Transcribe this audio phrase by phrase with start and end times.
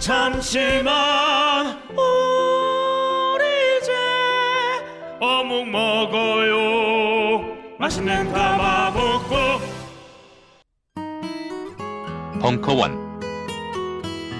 [0.00, 3.44] 잠시만 우리
[3.78, 3.92] 이제
[5.20, 7.44] 어묵 먹어요
[7.78, 9.36] 맛있는 가마복고
[12.40, 12.98] 벙커원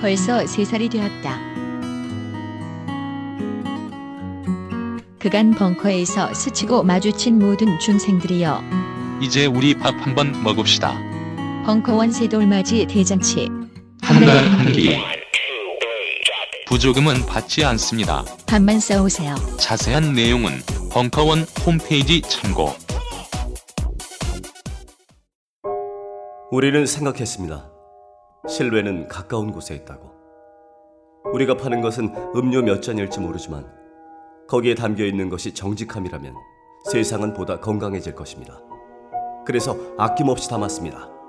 [0.00, 1.38] 벌써 세 살이 되었다.
[5.18, 8.62] 그간 벙커에서 스치고 마주친 모든 중생들이여
[9.20, 10.94] 이제 우리 밥 한번 먹읍시다.
[11.66, 13.50] 벙커원 새돌맞이 대잔치
[14.00, 15.19] 한 달 한 끼.
[16.70, 18.24] 부조금은 받지 않습니다.
[18.46, 19.34] 밥만 싸오세요.
[19.58, 20.52] 자세한 내용은
[20.92, 22.68] 벙커원 홈페이지 참고.
[26.52, 27.68] 우리는 생각했습니다.
[28.48, 30.12] 실외는 가까운 곳에 있다고.
[31.32, 33.66] 우리가 파는 것은 음료 몇 잔일지 모르지만
[34.48, 36.32] 거기에 담겨 있는 것이 정직함이라면
[36.88, 38.60] 세상은 보다 건강해질 것입니다.
[39.44, 41.19] 그래서 아낌없이 담았습니다.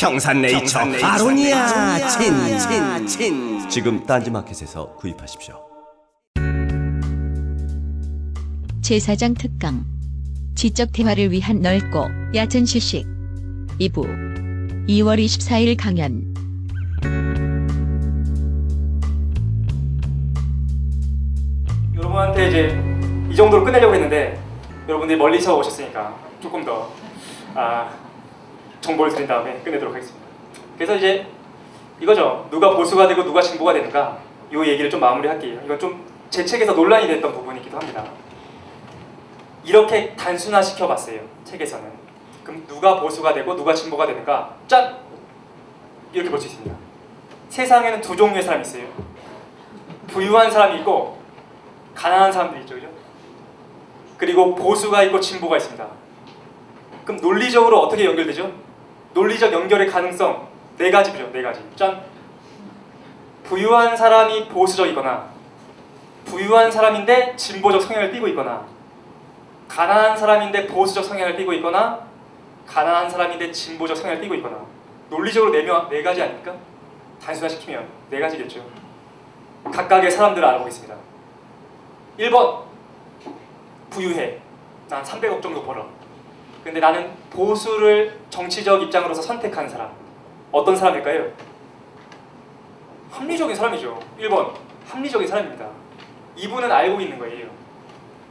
[0.00, 2.08] 평산네이처, 아로니아.
[2.08, 3.68] 친 친 친.
[3.68, 5.60] 지금 딴지마켓에서 구입하십시오.
[8.82, 9.84] 제사장 특강.
[10.54, 13.06] 지적 대화를 위한 넓고 얕은 시식.
[13.78, 14.86] 2부.
[14.88, 16.30] 2월 24일 강연.
[21.96, 22.82] 여러분한테 이제
[23.30, 24.38] 이 정도로 끝내려고 했는데
[24.88, 26.90] 여러분들이 멀리서 오셨으니까 조금 더
[27.54, 27.90] 아,
[28.80, 30.26] 정보를 드린 다음에 끝내도록 하겠습니다.
[30.76, 31.26] 그래서 이제
[32.00, 32.48] 이거죠.
[32.50, 34.18] 누가 보수가 되고 누가 진보가 되는가
[34.52, 35.60] 이 얘기를 좀 마무리할게요.
[35.64, 38.04] 이건 좀 제 책에서 논란이 됐던 부분이기도 합니다.
[39.64, 41.20] 이렇게 단순화 시켜 봤어요.
[41.44, 41.90] 책에서는.
[42.44, 44.54] 그럼 누가 보수가 되고 누가 진보가 되는가?
[44.68, 44.96] 짠!
[46.12, 46.74] 이렇게 볼 수 있습니다.
[47.48, 48.84] 세상에는 두 종류의 사람이 있어요.
[50.06, 51.18] 부유한 사람이 있고
[51.96, 52.86] 가난한 사람들이 있죠, 그죠?
[54.16, 55.84] 그리고 보수가 있고 진보가 있습니다.
[57.04, 58.52] 그럼 논리적으로 어떻게 연결되죠?
[59.12, 60.48] 논리적 연결의 가능성
[60.78, 61.60] 네 가지죠, 네 가지.
[61.76, 62.02] 짠.
[63.44, 65.28] 부유한 사람이 보수적이거나,
[66.24, 68.64] 부유한 사람인데 진보적 성향을 띠고 있거나,
[69.68, 72.00] 가난한 사람인데 보수적 성향을 띠고 있거나,
[72.66, 74.58] 가난한 사람인데 진보적 성향을 띠고 있거나.
[75.10, 76.54] 논리적으로 네, 명, 네 가지 아닙니까?
[77.22, 78.64] 단순화시키면 네 가지겠죠.
[79.64, 80.94] 각각의 사람들을 알아보겠습니다.
[82.18, 82.62] 1번
[83.90, 84.38] 부유해.
[84.88, 85.86] 난 300억 정도 벌어.
[86.62, 89.90] 근데 나는 보수를 정치적 입장으로서 선택한 사람.
[90.52, 91.30] 어떤 사람일까요?
[93.10, 93.98] 합리적인 사람이죠.
[94.18, 94.52] 1번
[94.88, 95.68] 합리적인 사람입니다.
[96.36, 97.48] 이분은 알고 있는 거예요.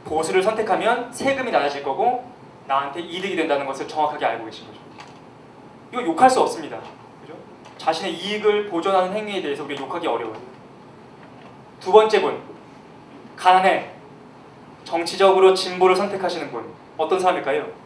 [0.04, 2.30] 보수를 선택하면 세금이 낮아질 거고
[2.66, 4.80] 나한테 이득이 된다는 것을 정확하게 알고 계신 거죠.
[5.92, 6.78] 이거 욕할 수 없습니다.
[7.20, 7.34] 그죠?
[7.78, 10.40] 자신의 이익을 보존하는 행위에 대해서 우리가 욕하기 어려워요.
[11.80, 12.40] 두 번째 분
[13.36, 13.90] 가난해.
[14.84, 17.79] 정치적으로 진보를 선택하시는 분 어떤 사람일까요?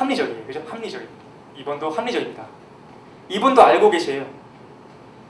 [0.00, 0.44] 합리적이에요.
[0.46, 0.62] 그죠?
[0.68, 1.10] 합리적이에요.
[1.56, 2.44] 이분도 합리적입니다.
[3.28, 4.26] 이분도 알고 계세요.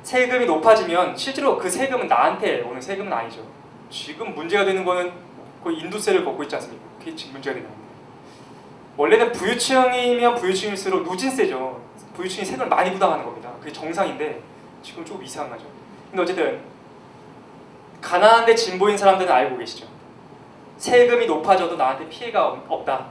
[0.02, 3.42] 세금이 높아지면 실제로 그 세금은 나한테 오는 세금은 아니죠.
[3.90, 5.12] 지금 문제가 되는 거는
[5.62, 6.84] 거의 인도세를 걷고 있지 않습니까?
[6.98, 7.86] 그게 지금 문제가 되는 겁니다.
[8.96, 11.80] 원래는 부유층이면 부유층일수록 누진세죠.
[12.14, 13.50] 부유층이 세금을 많이 부담하는 겁니다.
[13.60, 14.40] 그게 정상인데
[14.82, 15.64] 지금 조금 이상하죠.
[16.10, 16.60] 근데 어쨌든
[18.00, 19.86] 가난한데 진보인 사람들은 알고 계시죠.
[20.78, 23.06] 세금이 높아져도 나한테 피해가 없- 없다.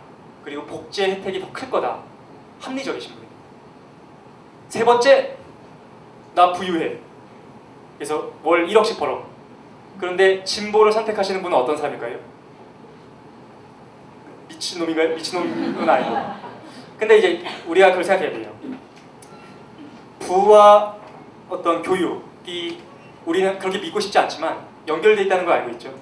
[0.45, 1.99] 그리고 복지 혜택이 더 클 거다.
[2.61, 3.35] 합리적이신 분입니다.
[4.69, 5.35] 세 번째,
[6.35, 6.97] 나 부유해.
[7.97, 9.25] 그래서 월 1억씩 벌어.
[9.99, 12.19] 그런데 진보를 선택하시는 분은 어떤 사람일까요?
[14.49, 15.15] 미친놈인가요?
[15.15, 16.15] 미친놈은 아니고.
[16.97, 18.53] 근데 이제 우리가 그걸 생각해야 돼요.
[20.19, 20.95] 부와
[21.49, 22.81] 어떤 교육이
[23.25, 25.93] 우리는 그렇게 믿고 싶지 않지만 연결돼 있다는 걸 알고 있죠.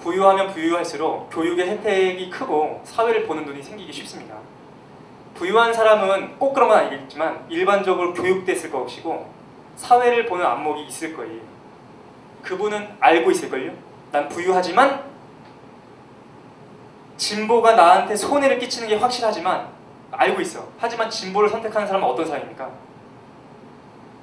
[0.00, 4.36] 부유하면 부유할수록 교육의 혜택이 크고 사회를 보는 눈이 생기기 쉽습니다.
[5.34, 9.30] 부유한 사람은 꼭 그런 건 아니겠지만 일반적으로 교육됐을 것이고
[9.76, 11.40] 사회를 보는 안목이 있을 거예요.
[12.42, 13.72] 그분은 알고 있을걸요.
[14.10, 15.04] 난 부유하지만
[17.16, 19.68] 진보가 나한테 손해를 끼치는 게 확실하지만
[20.10, 20.66] 알고 있어.
[20.78, 22.70] 하지만 진보를 선택하는 사람은 어떤 사람입니까?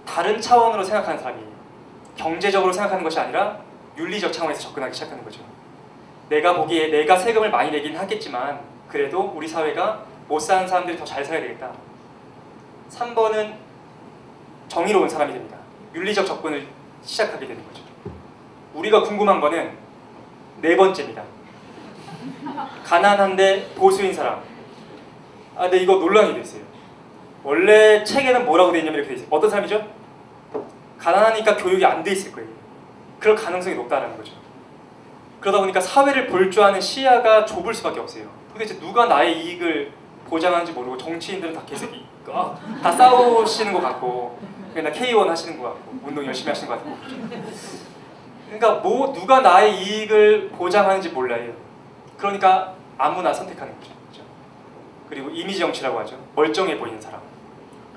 [0.06, 1.48] 다른 차원으로 생각하는 사람이에요.
[2.16, 3.60] 경제적으로 생각하는 것이 아니라
[3.98, 5.42] 윤리적 차원에서 접근하기 시작하는 거죠.
[6.30, 11.24] 내가 보기에 내가 세금을 많이 내긴 하겠지만 그래도 우리 사회가 못 사는 사람들이 더 잘
[11.24, 11.72] 살아야 되겠다.
[12.90, 13.54] 3번은
[14.68, 15.58] 정의로운 사람이 됩니다.
[15.94, 16.68] 윤리적 접근을
[17.04, 17.84] 시작하게 되는 거죠.
[18.74, 19.72] 우리가 궁금한 거는
[20.62, 21.24] 네 번째입니다.
[22.84, 24.42] 가난한데 보수인 사람.
[25.56, 26.62] 아, 근데 이거 논란이 됐어요.
[27.44, 29.28] 원래 책에는 뭐라고 돼 있냐면 이렇게 돼 있어요.
[29.32, 29.88] 어떤 사람이죠?
[30.98, 32.50] 가난하니까 교육이 안 돼 있을 거예요.
[33.20, 34.34] 그럴 가능성이 높다는 거죠.
[35.46, 38.26] 그러다 보니까 사회를 볼 줄 아는 시야가 좁을 수밖에 없어요.
[38.52, 39.92] 도대체 누가 나의 이익을
[40.28, 44.40] 보장하는지 모르고 정치인들은 다 개새끼 아, 다 싸우시는 것 같고
[44.74, 46.98] 그냥 K1 하시는 것 같고 운동 열심히 하시는 것 같고
[48.48, 51.54] 그러니까 뭐 누가 나의 이익을 보장하는지 몰라요.
[52.18, 53.92] 그러니까 아무나 선택하는 거죠.
[54.10, 54.24] 그렇죠?
[55.10, 56.18] 그리고 이미지 정치라고 하죠.
[56.36, 57.22] 멀쩡해 보이는 사람.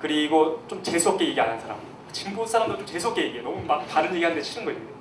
[0.03, 1.79] 그리고 좀 재수없게 얘기 안 하는 사람.
[2.13, 3.43] 진보 사람도 좀 재수없게 얘기해.
[3.43, 4.98] 너무 막 다른 얘기하는데 싫은 거예요.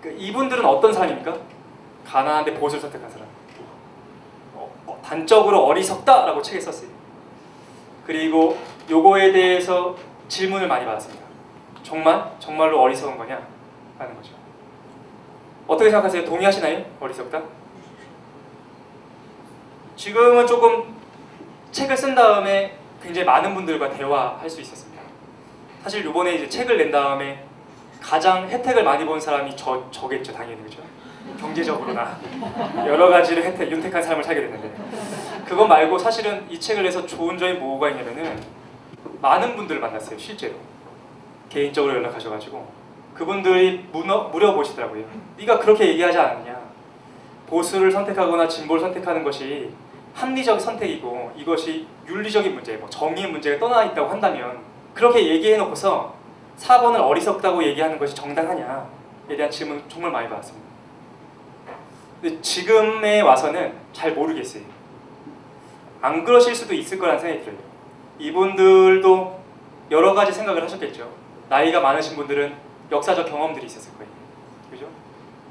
[0.00, 1.36] 그 이분들은 어떤 사람입니까?
[2.06, 3.26] 가난한데 보수를 선택한 사람.
[4.54, 6.88] 어, 어, 단적으로 어리석다라고 책에 썼어요.
[8.06, 8.56] 그리고
[8.88, 9.94] 요거에 대해서
[10.28, 11.26] 질문을 많이 받았습니다.
[11.82, 13.46] 정말 정말로 어리석은 거냐?
[13.98, 14.32] 하는 거죠.
[15.66, 16.24] 어떻게 생각하세요?
[16.24, 16.84] 동의하시나요?
[17.00, 17.42] 어리석다?
[19.96, 20.96] 지금은 조금
[21.72, 25.02] 책을 쓴 다음에 굉장히 많은 분들과 대화할 수 있었습니다.
[25.82, 27.47] 사실 요번에 이제 책을 낸 다음에
[28.08, 30.80] 가장 혜택을 많이 본 사람이 저, 저겠죠 당연히 그죠?
[31.38, 32.18] 경제적으로나
[32.86, 34.72] 여러 가지를 혜택, 윤택한 삶을 살게 됐는데.
[35.44, 38.42] 그거 말고 사실은 이 책을 내서 좋은 점이 뭐가 있냐면은
[39.20, 40.54] 많은 분들을 만났어요 실제로.
[41.50, 42.66] 개인적으로 연락하셔가지고.
[43.14, 45.04] 그분들이 문어, 물어보시더라고요
[45.36, 46.58] 네가 그렇게 얘기하지 않느냐?
[47.46, 49.70] 보수를 선택하거나 진보를 선택하는 것이
[50.14, 54.60] 합리적 선택이고 이것이 윤리적인 문제, 뭐 정의의 문제가 떠나 있다고 한다면
[54.94, 56.17] 그렇게 얘기해놓고서
[56.58, 60.68] 4번을 어리석다고 얘기하는 것이 정당하냐에 대한 질문 정말 많이 받았습니다.
[62.20, 64.62] 근데 지금에 와서는 잘 모르겠어요.
[66.00, 67.58] 안 그러실 수도 있을 거라는 생각이 들어요.
[68.18, 69.40] 이분들도
[69.90, 71.08] 여러 가지 생각을 하셨겠죠.
[71.48, 72.54] 나이가 많으신 분들은
[72.90, 74.10] 역사적 경험들이 있었을 거예요.
[74.70, 74.88] 그죠?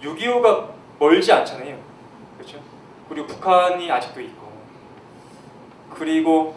[0.01, 0.69] 6.25가
[0.99, 1.77] 멀지 않잖아요.
[2.37, 2.59] 그렇죠?
[3.09, 4.47] 그리고 북한이 아직도 있고
[5.93, 6.55] 그리고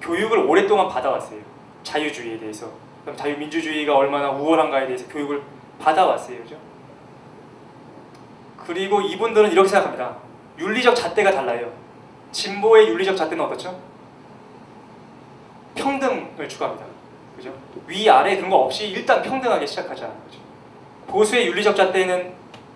[0.00, 1.40] 교육을 오랫동안 받아왔어요.
[1.82, 2.81] 자유주의에 대해서.
[3.02, 5.42] 그럼 자유민주주의가 얼마나 우월한가에 대해서 교육을
[5.78, 6.38] 받아왔어요.
[6.42, 6.56] 그죠?
[8.64, 10.16] 그리고 이분들은 이렇게 생각합니다.
[10.58, 11.72] 윤리적 잣대가 달라요.
[12.30, 13.78] 진보의 윤리적 잣대는 어떻죠?
[15.74, 16.86] 평등을 추구합니다.
[17.36, 17.52] 그죠?
[17.86, 20.06] 위아래 그런 거 없이 일단 평등하게 시작하자.
[20.26, 20.38] 그죠?
[21.08, 22.32] 보수의 윤리적 잣대는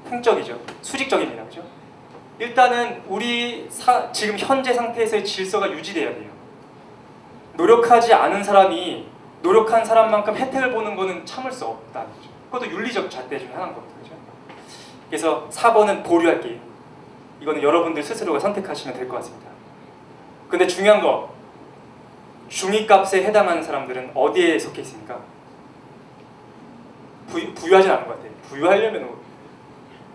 [0.08, 0.58] 흥적이죠.
[0.82, 1.44] 수직적입니다.
[1.44, 1.62] 그죠?
[2.38, 6.30] 일단은 우리 사, 지금 현재 상태에서의 질서가 유지돼야 돼요.
[7.54, 9.06] 노력하지 않은 사람이
[9.42, 11.66] 노력한 사람만큼 혜택을 보는 거는 참을 수
[12.06, 12.28] 거죠.
[12.50, 13.94] 그것도 윤리적 잣대 중에 하나인 겁니다.
[14.02, 14.14] 그죠?
[15.08, 16.58] 그래서 4번은 보류할게요.
[17.40, 19.46] 이거는 여러분들 스스로가 선택하시면 될 것 같습니다.
[20.48, 21.34] 근데 중요한 거
[22.48, 25.20] 중위값에 해당하는 사람들은 어디에 속해 있습니까?
[27.28, 28.30] 부유, 부유하진 않은 것 같아요.
[28.48, 29.10] 부유하려면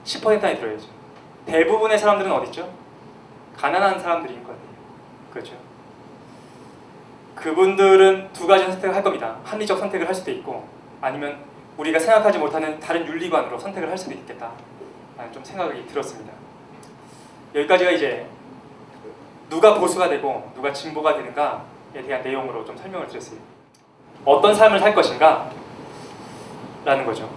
[0.05, 0.87] 10% 안에 들어야죠.
[1.45, 2.71] 대부분의 사람들은 어디 있죠?
[3.57, 4.67] 가난한 사람들인 것 같아요.
[5.31, 5.53] 그렇죠?
[7.41, 9.37] 그분들은 두 가지 선택을 할 겁니다.
[9.43, 10.67] 합리적 선택을 할 수도 있고
[11.01, 11.37] 아니면
[11.77, 14.51] 우리가 생각하지 못하는 다른 윤리관으로 선택을 할 수도 있겠다.
[15.33, 16.31] 좀 생각이 들었습니다.
[17.53, 18.27] 여기까지가 이제
[19.49, 23.39] 누가 보수가 되고 누가 진보가 되는가에 대한 내용으로 좀 설명을 드렸어요.
[24.23, 25.49] 어떤 삶을 살 것인가?
[26.85, 27.29] 라는 거죠.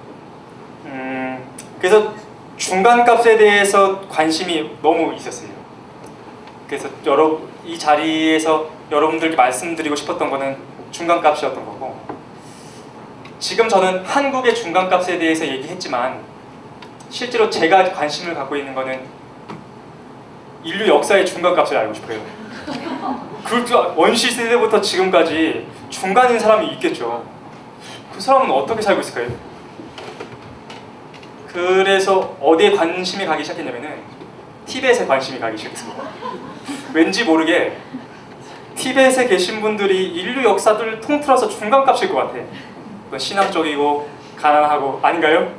[0.84, 1.44] 음,
[1.78, 2.14] 그래서
[2.56, 5.50] 중간값에 대해서 관심이 너무 있었어요.
[6.66, 10.56] 그래서 여러 이 자리에서 여러분들께 말씀드리고 싶었던 거는
[10.90, 11.98] 중간값이었던 거고
[13.38, 16.22] 지금 저는 한국의 중간값에 대해서 얘기했지만
[17.10, 19.04] 실제로 제가 관심을 갖고 있는 거는
[20.62, 22.20] 인류 역사의 중간값을 알고 싶어요.
[23.44, 23.64] 그
[23.96, 27.24] 원시 시대부터 지금까지 중간인 사람이 있겠죠.
[28.12, 29.28] 그 사람은 어떻게 살고 있을까요?
[31.46, 34.02] 그래서 어디에 관심이 가기 시작했냐면은
[34.66, 36.02] 티벳에 관심이 가기 시작했습니다.
[36.94, 37.76] 왠지 모르게
[38.74, 43.18] 티벳에 계신 분들이 인류 역사를 통틀어서 중간값일 것 같아.
[43.18, 45.52] 신앙적이고 가난하고 아닌가요?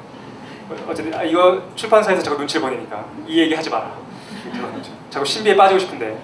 [0.88, 3.91] 어쨌든 아, 이거 출판사에서 자꾸 눈치를 보내니까 이 얘기 하지 마라.
[5.10, 6.17] 자꾸 신비에 빠지고 싶은데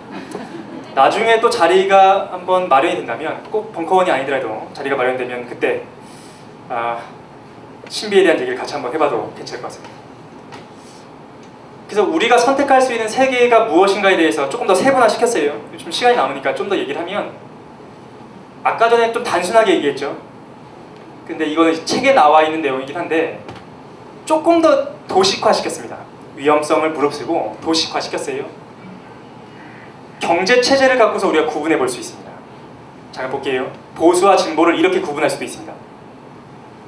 [0.93, 5.83] 나중에 또 자리가 한번 마련이 된다면 꼭 벙커원이 아니더라도 자리가 마련되면 그때
[6.69, 6.99] 아,
[7.87, 10.00] 신비에 대한 얘기를 같이 한번 해봐도 괜찮을 것 같습니다.
[11.91, 15.59] 그래서 우리가 선택할 수 있는 세계가 무엇인가에 대해서 조금 더 세분화 시켰어요.
[15.77, 17.33] 좀 시간이 남으니까 좀 더 얘기를 하면
[18.63, 20.15] 아까 전에 좀 단순하게 얘기했죠.
[21.27, 23.43] 근데 이거는 책에 나와 있는 내용이긴 한데
[24.23, 25.97] 조금 더 도식화 시켰습니다.
[26.37, 28.45] 위험성을 무릅쓰고 도식화 시켰어요.
[30.21, 32.31] 경제 체제를 갖고서 우리가 구분해 볼 수 있습니다.
[33.11, 33.69] 자, 볼게요.
[33.95, 35.73] 보수와 진보를 이렇게 구분할 수도 있습니다.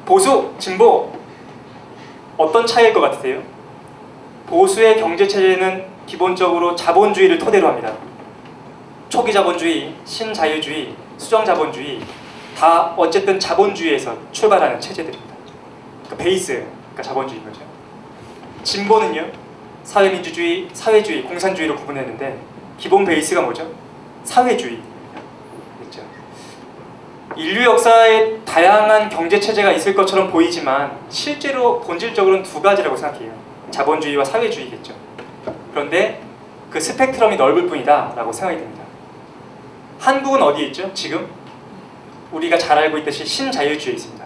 [0.05, 1.11] 보수, 진보
[2.37, 3.41] 어떤 차이일 것 같으세요?
[4.53, 7.91] 보수의 경제 체제는 기본적으로 자본주의를 토대로 합니다.
[9.09, 11.99] 초기 자본주의, 신자유주의, 수정 자본주의
[12.55, 15.33] 다 어쨌든 자본주의에서 출발하는 체제들입니다.
[16.07, 17.61] 그 베이스, 그러니까 자본주의인 거죠.
[18.61, 19.25] 진보는요,
[19.83, 22.37] 사회민주주의, 사회주의, 공산주의로 구분했는데
[22.77, 23.71] 기본 베이스가 뭐죠?
[24.23, 24.93] 사회주의입니다.
[25.79, 26.01] 그렇죠?
[27.35, 33.42] 인류 역사에 다양한 경제 체제가 있을 것처럼 보이지만 실제로 본질적으로는 두 가지라고 생각해요.
[33.73, 34.93] 자본주의와 사회주의겠죠.
[35.71, 36.21] 그런데
[36.69, 38.83] 그 스펙트럼이 넓을 뿐이다 라고 생각이 됩니다.
[39.99, 40.93] 한국은 어디에 있죠?
[40.93, 41.27] 지금
[42.31, 44.25] 우리가 잘 알고 있듯이 신자유주의에 있습니다.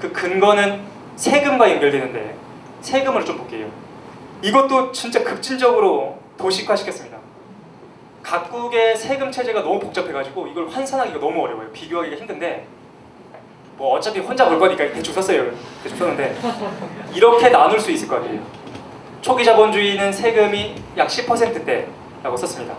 [0.00, 0.82] 그 근거는
[1.16, 2.36] 세금과 연결되는데
[2.80, 3.68] 세금을 좀 볼게요.
[4.42, 7.18] 이것도 진짜 급진적으로 도식화시켰습니다.
[8.22, 11.72] 각국의 세금 체제가 너무 복잡해가지고 이걸 환산하기가 너무 어려워요.
[11.72, 12.66] 비교하기가 힘든데
[13.78, 15.52] 뭐 어차피 혼자 볼 거니까 대충 썼어요.
[15.84, 16.36] 대충 썼는데
[17.14, 18.40] 이렇게 나눌 수 있을 것 같아요.
[19.22, 22.74] 초기 자본주의는 세금이 약 10%대라고 썼습니다.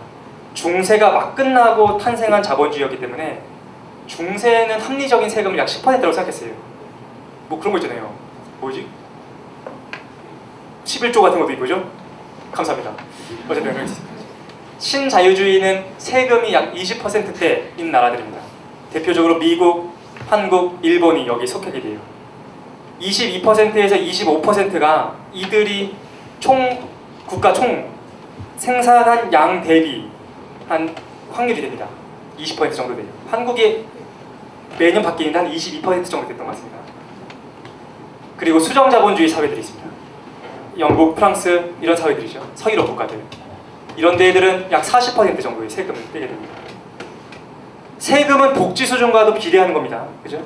[0.52, 3.40] 중세가 막 끝나고 탄생한 자본주의였기 때문에
[4.06, 6.50] 중세는 합리적인 세금을 약 10%라고 생각했어요.
[7.48, 8.14] 뭐 그런 거 있잖아요.
[8.60, 8.86] 뭐지?
[10.84, 11.90] 11조 같은 것도 있고죠.
[12.52, 12.92] 감사합니다.
[13.48, 13.86] 어쨌든.
[14.78, 18.38] 신자유주의는 세금이 약 20%대인 나라들입니다.
[18.92, 19.89] 대표적으로 미국,
[20.30, 21.98] 한국, 일본이 여기 속하게 돼요.
[23.00, 25.96] 22%에서 25%가 이들이
[26.38, 26.88] 총
[27.26, 27.90] 국가 총
[28.56, 30.08] 생산한 양 대비
[30.68, 30.94] 한
[31.32, 31.88] 확률이 됩니다.
[32.38, 33.06] 20% 정도 돼요.
[33.28, 33.84] 한국이
[34.78, 36.78] 매년 바뀌는데 한22% 정도 됐던 것 같습니다.
[38.36, 39.90] 그리고 수정 자본주의 사회들이 있습니다.
[40.78, 42.52] 영국, 프랑스 이런 사회들이죠.
[42.54, 43.20] 서유럽 국가들.
[43.96, 46.59] 이런 데들은 약 40% 정도의 세금을 떼게 됩니다.
[48.00, 50.06] 세금은 복지 수준과도 비례하는 겁니다.
[50.22, 50.42] 그죠?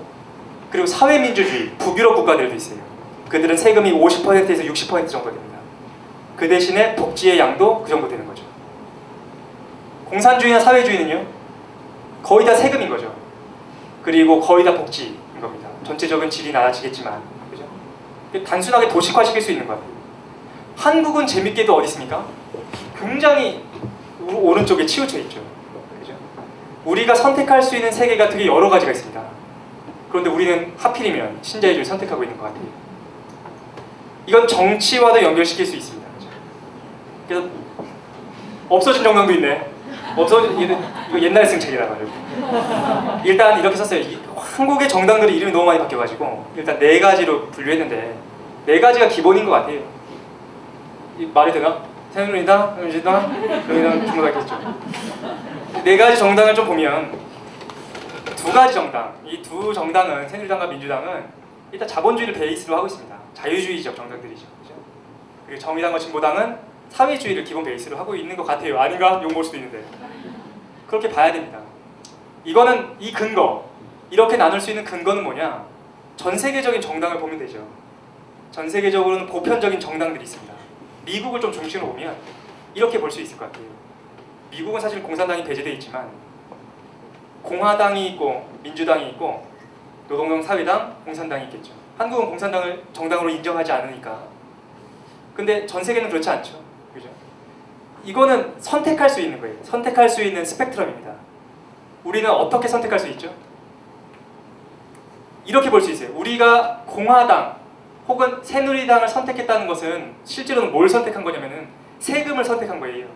[0.70, 2.80] 그리고 사회민주주의, 북유럽 국가들도 있어요.
[3.28, 5.58] 그들은 세금이 50%에서 60% 정도 됩니다.
[6.36, 8.42] 그 대신에 복지의 양도 그 정도 되는 거죠.
[10.06, 11.24] 공산주의나 사회주의는요,
[12.24, 13.14] 거의 다 세금인 거죠.
[14.02, 15.68] 그리고 거의 다 복지인 겁니다.
[15.86, 18.44] 전체적인 질이 낮아지겠지만, 그죠?
[18.44, 19.90] 단순하게 도식화시킬 수 있는 것 같아요.
[20.76, 22.24] 한국은 재밌게도 어디 있습니까?
[22.98, 23.62] 굉장히
[24.28, 25.40] 우- 오른쪽에 치우쳐 있죠.
[26.84, 29.20] 우리가 선택할 수 있는 세계가 되게 여러 가지가 있습니다.
[30.10, 32.64] 그런데 우리는 하필이면 신자유주의를 선택하고 있는 것 같아요.
[34.26, 36.08] 이건 정치와도 연결시킬 수 있습니다.
[37.28, 37.46] 그래서
[38.68, 39.66] 없어진 정당도 있네.
[40.16, 40.78] 없어진
[41.20, 42.10] 옛날 승책이라 가지고
[43.24, 44.00] 일단 이렇게 썼어요.
[44.00, 48.14] 이- 한국의 정당들이 이름이 너무 많이 바뀌어가지고 일단 네 가지로 분류했는데
[48.66, 49.80] 네 가지가 기본인 것 같아요.
[51.18, 51.78] 이 말이 되나?
[52.12, 53.22] 새누리당, 민주당,
[53.68, 54.58] 여기는 있겠죠.
[55.82, 57.18] 네 가지 정당을 좀 보면
[58.36, 61.24] 두 가지 정당, 이 두 정당은 새누리당과 민주당은
[61.72, 63.14] 일단 자본주의를 베이스로 하고 있습니다.
[63.34, 64.46] 자유주의적 정당들이죠.
[64.62, 64.74] 그죠?
[65.46, 66.56] 그리고 정의당과 진보당은
[66.90, 68.78] 사회주의를 기본 베이스로 하고 있는 것 같아요.
[68.78, 69.20] 아닌가?
[69.22, 69.82] 욕먹을 수도 있는데
[70.86, 71.58] 그렇게 봐야 됩니다.
[72.44, 73.68] 이거는 이 근거
[74.10, 75.64] 이렇게 나눌 수 있는 근거는 뭐냐?
[76.16, 77.66] 전 세계적인 정당을 보면 되죠.
[78.52, 80.54] 전 세계적으로는 보편적인 정당들이 있습니다.
[81.04, 82.14] 미국을 좀 중심으로 보면
[82.74, 83.64] 이렇게 볼 수 있을 것 같아요.
[84.54, 86.08] 미국은 사실 공산당이 배제되어 있지만
[87.42, 89.44] 공화당이 있고 민주당이 있고
[90.08, 91.72] 노동당 사회당, 공산당이 있겠죠.
[91.98, 94.22] 한국은 공산당을 정당으로 인정하지 않으니까.
[95.34, 96.60] 근데 전 세계는 그렇지 않죠.
[96.92, 97.08] 그죠?
[98.04, 99.56] 이거는 선택할 수 있는 거예요.
[99.64, 101.12] 선택할 수 있는 스펙트럼입니다.
[102.04, 103.34] 우리는 어떻게 선택할 수 있죠?
[105.44, 106.16] 이렇게 볼 수 있어요.
[106.16, 107.56] 우리가 공화당
[108.06, 111.68] 혹은 새누리당을 선택했다는 것은 실제로는 뭘 선택한 거냐면은
[111.98, 113.06] 세금을 선택한 거예요.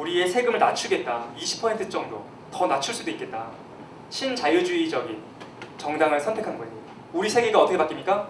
[0.00, 1.26] 우리의 세금을 낮추겠다.
[1.36, 3.48] 20% 정도 더 낮출 수도 있겠다.
[4.08, 5.22] 신자유주의적인
[5.76, 6.72] 정당을 선택한 거예요.
[7.12, 8.26] 우리 세계가 어떻게 바뀝니까?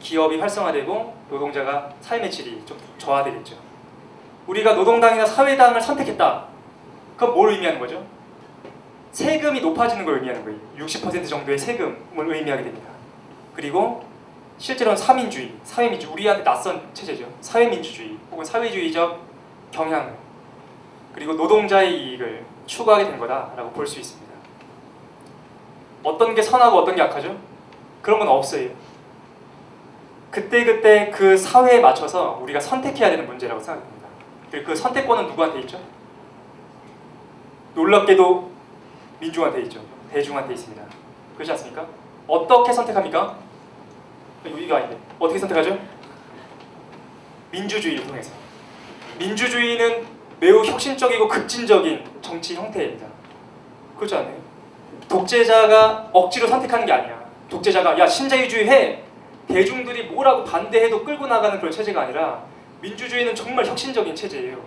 [0.00, 3.56] 기업이 활성화되고 노동자가 삶의 질이 좀 저하되겠죠.
[4.46, 6.46] 우리가 노동당이나 사회당을 선택했다.
[7.16, 8.06] 그건 뭘 의미하는 거죠?
[9.10, 10.58] 세금이 높아지는 걸 의미하는 거예요.
[10.78, 12.88] 60% 정도의 세금을 의미하게 됩니다.
[13.54, 14.04] 그리고
[14.58, 17.28] 실제로는 사민주의, 사회민주, 우리한테 낯선 체제죠.
[17.40, 19.20] 사회민주주의 혹은 사회주의적
[19.72, 20.16] 경향
[21.14, 24.28] 그리고 노동자의 이익을 추구하게 된 거다라고 볼 수 있습니다.
[26.04, 27.36] 어떤 게 선하고 어떤 게 악하죠?
[28.02, 28.70] 그런 건 없어요.
[30.30, 34.08] 그때그때 그 사회에 맞춰서 우리가 선택해야 되는 문제라고 생각합니다.
[34.64, 35.80] 그 선택권은 누구한테 있죠?
[37.74, 38.50] 놀랍게도
[39.20, 39.80] 민중한테 있죠.
[40.12, 40.82] 대중한테 있습니다.
[41.34, 41.86] 그렇지 않습니까?
[42.26, 43.36] 어떻게 선택합니까?
[44.44, 45.78] 여기가 아닌데 어떻게 선택하죠?
[47.50, 48.32] 민주주의를 통해서.
[49.18, 50.06] 민주주의는
[50.40, 53.06] 매우 혁신적이고 급진적인 정치 형태입니다.
[53.96, 54.36] 그렇지 않아요?
[55.08, 57.18] 독재자가 억지로 선택하는 게 아니야.
[57.48, 59.02] 독재자가 야 신자유주의 해
[59.48, 62.44] 대중들이 뭐라고 반대해도 끌고 나가는 그런 체제가 아니라
[62.80, 64.58] 민주주의는 정말 혁신적인 체제예요.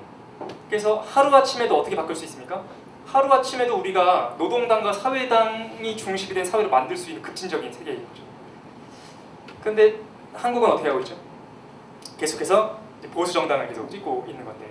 [0.67, 2.63] 그래서 하루 아침에도 어떻게 바꿀 수 있습니까?
[3.05, 8.23] 하루 아침에도 우리가 노동당과 사회당이 중심이 된 사회를 만들 수 있는 급진적인 세계인 거죠.
[9.63, 9.95] 근데
[10.33, 11.15] 한국은 어떻게 하고 있죠?
[12.17, 12.77] 계속해서
[13.13, 14.70] 보수 정당을 계속 찍고 있는 건데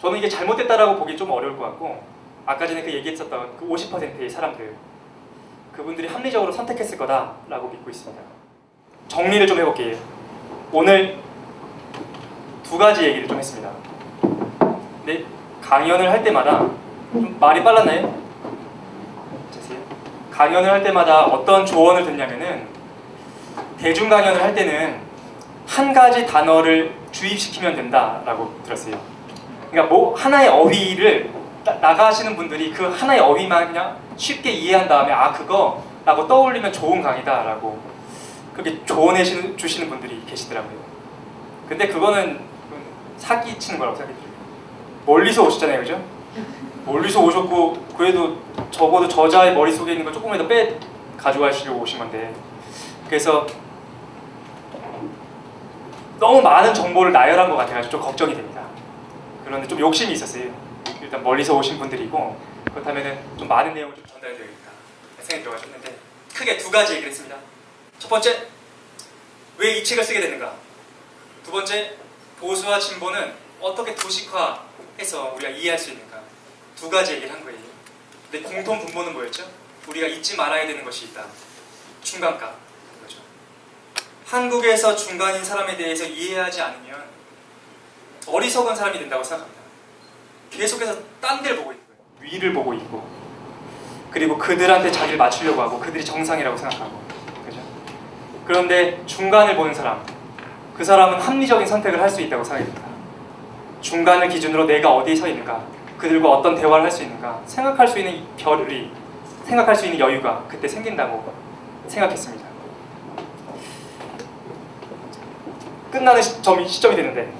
[0.00, 2.02] 저는 이게 잘못됐다라고 보기 좀 어려울 것 같고
[2.46, 4.74] 아까 전에 그 얘기했었던 그 50%의 사람들
[5.72, 8.22] 그분들이 합리적으로 선택했을 거다라고 믿고 있습니다.
[9.08, 9.96] 정리를 좀 해볼게요.
[10.72, 11.18] 오늘
[12.62, 13.70] 두 가지 얘기를 좀 했습니다.
[15.04, 15.24] 근데
[15.62, 16.58] 강연을 할 때마다
[17.12, 18.18] 좀 말이 빨랐나요?
[20.30, 22.68] 강연을 할 때마다 어떤 조언을 듣냐면은
[23.76, 25.00] 대중 강연을 할 때는
[25.66, 29.17] 한 가지 단어를 주입시키면 된다라고 들었어요.
[29.70, 31.30] 그러니까 뭐 하나의 어휘를
[31.64, 37.02] 나- 나가시는 분들이 그 하나의 어휘만 그냥 쉽게 이해한 다음에 아 그거 라고 떠올리면 좋은
[37.02, 37.78] 강의다 라고
[38.54, 40.78] 그렇게 조언해 주시는- 분들이 계시더라고요.
[41.68, 42.40] 근데 그거는
[43.18, 44.34] 사기 치는 거라고 생각이 들어요.
[45.06, 46.00] 멀리서 오셨잖아요, 그죠?
[46.86, 48.38] 멀리서 오셨고 그래도
[48.70, 50.78] 적어도 저자의 머릿속에 있는 거 조금이라도 빼
[51.16, 52.32] 가져가시려고 오신 건데
[53.06, 53.46] 그래서
[56.18, 58.62] 너무 많은 정보를 나열한 것 같아가지고 좀 걱정이 됩니다.
[59.48, 60.44] 그런데 좀 욕심이 있었어요.
[61.00, 62.38] 일단 멀리서 오신 분들이고
[62.70, 64.70] 그렇다면은 좀 많은 내용을 좀 전달해드려야겠다
[65.22, 65.98] 생각이 들어가셨는데
[66.34, 67.34] 크게 두 가지 얘기를 했습니다.
[67.98, 68.46] 첫 번째,
[69.56, 70.54] 왜 이 책을 쓰게 되는가?
[71.44, 71.96] 두 번째,
[72.38, 76.20] 보수와 진보는 어떻게 도식화해서 우리가 이해할 수 있는가?
[76.76, 77.58] 두 가지 얘기를 한 거예요.
[78.30, 79.50] 근데 공통 분모는 뭐였죠?
[79.88, 81.24] 우리가 잊지 말아야 되는 것이 있다.
[82.02, 82.54] 중간값.
[84.26, 86.87] 한국에서 중간인 사람에 대해서 이해하지 않으면
[88.30, 89.60] 어리석은 사람이 된다고 생각합니다.
[90.50, 91.78] 계속해서 딴 데를 보고 거예요.
[92.20, 93.02] 위를 보고 있고
[94.10, 97.00] 그리고 그들한테 자기를 맞추려고 하고 그들이 정상이라고 생각하고
[97.44, 97.60] 그죠?
[98.44, 100.04] 그런데 중간을 보는 사람
[100.76, 102.88] 그 사람은 합리적인 선택을 할 수 있다고 생각합니다.
[103.80, 105.62] 중간을 기준으로 내가 어디에 서 있는가
[105.98, 108.90] 그들과 어떤 대화를 할 수 있는가 생각할 수 있는 별이
[109.44, 111.32] 생각할 수 있는 여유가 그때 생긴다고
[111.86, 112.46] 생각했습니다.
[115.90, 117.32] 끝나는 시점이 되는데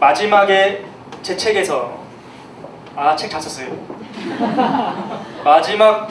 [0.00, 0.84] 마지막에
[1.22, 1.98] 제 책에서
[2.94, 3.68] 아책잘 썼어요.
[5.44, 6.08] 마지막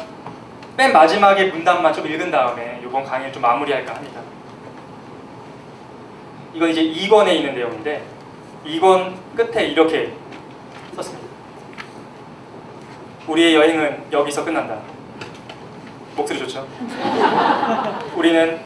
[0.76, 4.22] 맨 마지막에 문단만 좀 읽은 다음에 이번 강의를 좀 마무리할까 합니다.
[6.54, 8.04] 이건 이제 2권에 있는 내용인데
[8.66, 10.14] 2권 끝에 이렇게
[10.96, 11.28] 썼습니다.
[13.28, 14.80] 우리의 여행은 여기서 끝난다.
[16.16, 16.68] 목소리 좋죠?
[18.16, 18.60] 우리는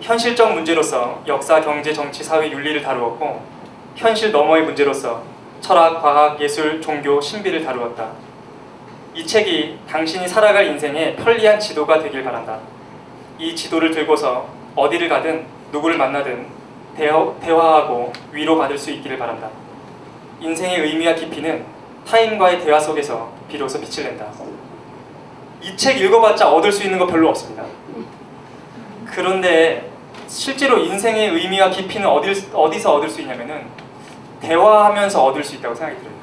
[0.00, 3.61] 현실적 문제로서 역사, 경제, 정치, 사회, 윤리를 다루었고
[3.96, 5.22] 현실 너머의 문제로서
[5.60, 8.10] 철학, 과학, 예술, 종교, 신비를 다루었다.
[9.14, 12.58] 이 책이 당신이 살아갈 인생의 편리한 지도가 되길 바란다.
[13.38, 16.46] 이 지도를 들고서 어디를 가든 누구를 만나든
[16.96, 19.48] 대화, 대화하고 위로받을 수 있기를 바란다.
[20.40, 21.64] 인생의 의미와 깊이는
[22.06, 24.26] 타인과의 대화 속에서 비로소 빛을 낸다.
[25.62, 27.64] 이 책 읽어봤자 얻을 수 있는 거 별로 없습니다.
[29.06, 29.90] 그런데
[30.26, 33.66] 실제로 인생의 의미와 깊이는 어딜, 어디서 얻을 수 있냐면은
[34.42, 36.14] 대화하면서 얻을 수 있다고 생각이 들어요.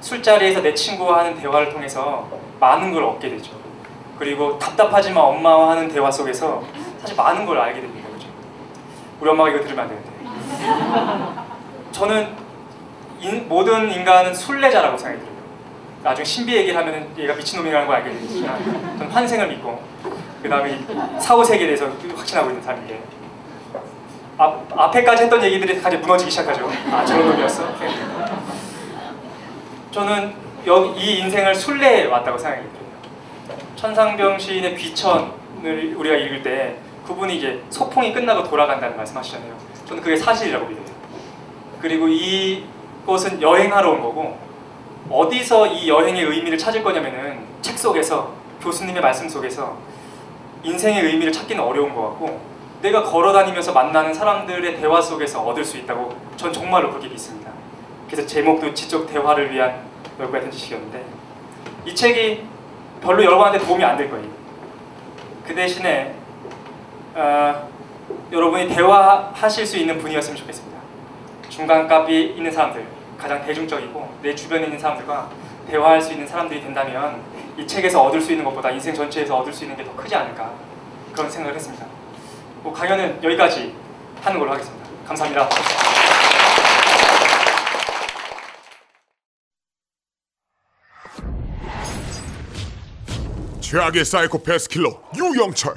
[0.00, 2.26] 술자리에서 내 친구와 하는 대화를 통해서
[2.58, 3.52] 많은 걸 얻게 되죠.
[4.18, 6.62] 그리고 답답하지만 엄마와 하는 대화 속에서
[7.00, 8.08] 사실 많은 걸 알게 됩니다.
[8.12, 8.28] 그죠?
[9.20, 10.10] 우리 엄마가 이거 들으면 안 되는데.
[11.92, 12.28] 저는
[13.20, 15.40] 인- 모든 인간은 순례자라고 생각이 들어요.
[16.02, 19.82] 나중에 신비 얘기를 하면 얘가 미친놈이라는 걸 알게 되지만 저는 환생을 믿고
[20.42, 20.78] 그 다음에
[21.18, 23.19] 사후세계에 대해서 확신하고 있는 사람이에요.
[24.40, 26.66] 앞, 앞에까지 했던 얘기들이 다시 무너지기 시작하죠.
[26.90, 27.62] 아 저런 놈이었어.
[29.90, 30.32] 저는
[30.66, 33.58] 여기 이 인생을 순례해 왔다고 생각이 들어요.
[33.76, 36.76] 천상병 시인의 귀천을 우리가 읽을 때
[37.06, 39.54] 그분이 이제 소풍이 끝나고 돌아간다는 말씀하시잖아요.
[39.86, 40.86] 저는 그게 사실이라고 믿어요.
[41.82, 44.38] 그리고 이곳은 여행하러 온 거고
[45.10, 49.76] 어디서 이 여행의 의미를 찾을 거냐면은 책 속에서 교수님의 말씀 속에서
[50.62, 52.40] 인생의 의미를 찾기는 어려운 것 같고
[52.82, 57.50] 내가 걸어다니면서 만나는 사람들의 대화 속에서 얻을 수 있다고 전 정말로 그렇게 믿습니다.
[58.06, 59.82] 그래서 제목도 지적 대화를 위한
[60.18, 61.04] 넓고 얕은 지식이었는데
[61.86, 62.44] 이 책이
[63.02, 64.26] 별로 여러분한테 도움이 안 될 거예요.
[65.46, 66.14] 그 대신에
[67.14, 67.68] 어,
[68.32, 70.78] 여러분이 대화하실 수 있는 분이었으면 좋겠습니다.
[71.48, 72.86] 중간값이 있는 사람들,
[73.18, 75.28] 가장 대중적이고 내 주변에 있는 사람들과
[75.68, 77.20] 대화할 수 있는 사람들이 된다면
[77.58, 80.50] 이 책에서 얻을 수 있는 것보다 인생 전체에서 얻을 수 있는 게 더 크지 않을까
[81.12, 81.84] 그런 생각을 했습니다.
[82.62, 83.74] 뭐 강연은 여기까지
[84.22, 84.90] 하는 걸로 하겠습니다.
[85.06, 85.48] 감사합니다.
[93.60, 95.74] 최악의 사이코패스 킬러 유영철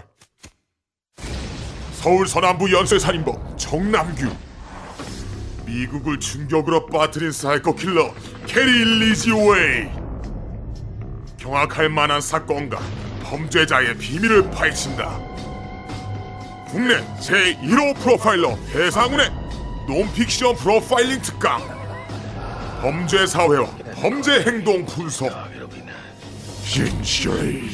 [1.93, 4.36] 서울 서남부 연쇄살인범 정남규
[5.65, 8.13] 미국을 충격으로 빠뜨린 사이코 킬러
[8.47, 9.89] 게리 리지웨이
[11.38, 12.80] 경악할 만한 사건과
[13.24, 15.33] 범죄자의 비밀을 파헤친다
[16.73, 19.29] 국내 제1호 프로파일러 배상훈의
[19.88, 21.62] 논픽션 프로파일링 특강
[22.81, 25.29] 범죄 사회와 범죄 행동 분석
[26.65, 27.69] 진실이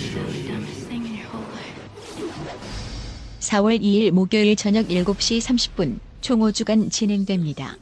[3.39, 7.77] 4월 2일 목요일 저녁 7시 30분 총 5주간 진행됩니다.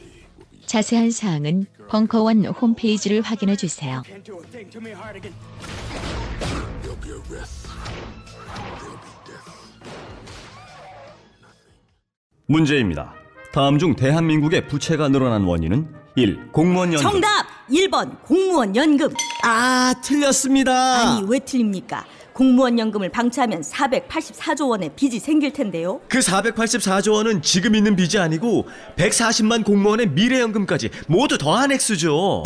[0.67, 4.03] 자세한 사항은 벙커원 홈페이지를 확인해 주세요.
[12.48, 13.14] 문제입니다.
[13.52, 16.52] 다음 중 대한민국의 부채가 늘어난 원인은 1.
[16.52, 19.10] 공무원 연금 정답 1번 공무원 연금
[19.44, 20.72] 아, 틀렸습니다.
[21.18, 27.76] 아니 왜 틀립니까 공무원 연금을 방치하면 484조 원의 빚이 생길 텐데요 그 484조 원은 지금
[27.76, 32.44] 있는 빚이 아니고 140만 공무원의 미래연금까지 모두 더한 액수죠.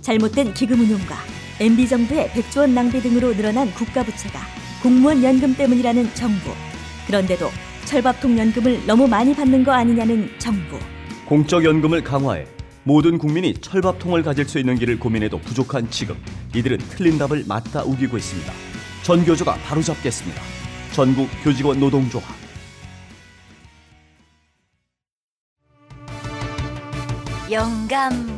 [0.00, 1.14] 잘못된 기금 운용과
[1.60, 4.40] MB 정부의 100조 원 낭비 등으로 늘어난 국가 부채가
[4.82, 6.50] 공무원 연금 때문이라는 정부
[7.06, 7.46] 그런데도
[7.88, 10.78] 철밥통 연금을 너무 많이 받는 거 아니냐는 정부
[11.24, 12.44] 공적 연금을 강화해
[12.84, 16.14] 모든 국민이 철밥통을 가질 수 있는 길을 고민해도 부족한 지금
[16.54, 18.52] 이들은 틀린 답을 맞다 우기고 있습니다.
[19.04, 20.42] 전교조가 바로잡겠습니다.
[20.92, 22.28] 전국 교직원 노동조합
[27.50, 28.37] 영감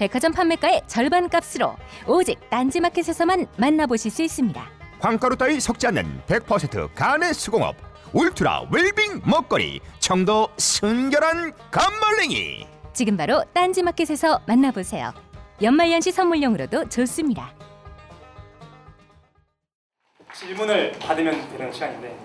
[0.00, 4.70] 백화점 판매가의 절반 값으로 오직 딴지마켓에서만 만나보실 수 있습니다.
[4.98, 7.76] 황가루 따위 섞지 않는 100% 간의 수공업
[8.14, 15.12] 울트라 웰빙 먹거리 청도 순결한 감말랭이 지금 바로 딴지마켓에서 만나보세요.
[15.60, 17.52] 연말연시 선물용으로도 좋습니다.
[20.32, 22.18] 질문을 받으면 되는 시간인데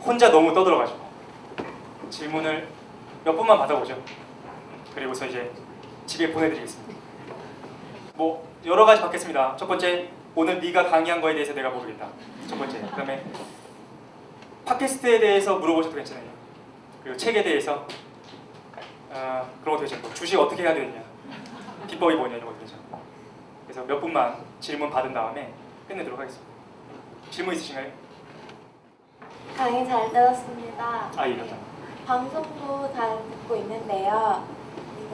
[0.00, 1.00] 혼자 너무 떠들어가지고
[2.08, 2.68] 질문을
[3.24, 4.00] 몇 분만 받아보죠.
[4.94, 5.50] 그리고서 이제
[6.06, 6.94] 집에 보내드리겠습니다.
[8.14, 9.56] 뭐 여러 가지 받겠습니다.
[9.56, 12.08] 첫 번째 오늘 네가 강의한 거에 대해서 내가 모르겠다.
[12.48, 12.80] 첫 번째.
[12.80, 13.24] 그다음에
[14.64, 16.24] 팟캐스트에 대해서 물어보셔도 괜찮아요.
[17.02, 17.86] 그리고 책에 대해서
[19.10, 21.02] 어, 그런 것도 괜찮고 주식 어떻게 해야 되느냐,
[21.88, 22.98] 비법이 뭐냐 이런 것도 괜찮고.
[23.66, 25.52] 그래서 몇 분만 질문 받은 다음에
[25.86, 26.52] 끝내도록 하겠습니다.
[27.30, 27.92] 질문 있으신가요?
[29.56, 31.10] 강의 잘 들었습니다.
[31.16, 31.56] 아 예, 감사합니다.
[32.06, 34.46] 방송도 잘 듣고 있는데요.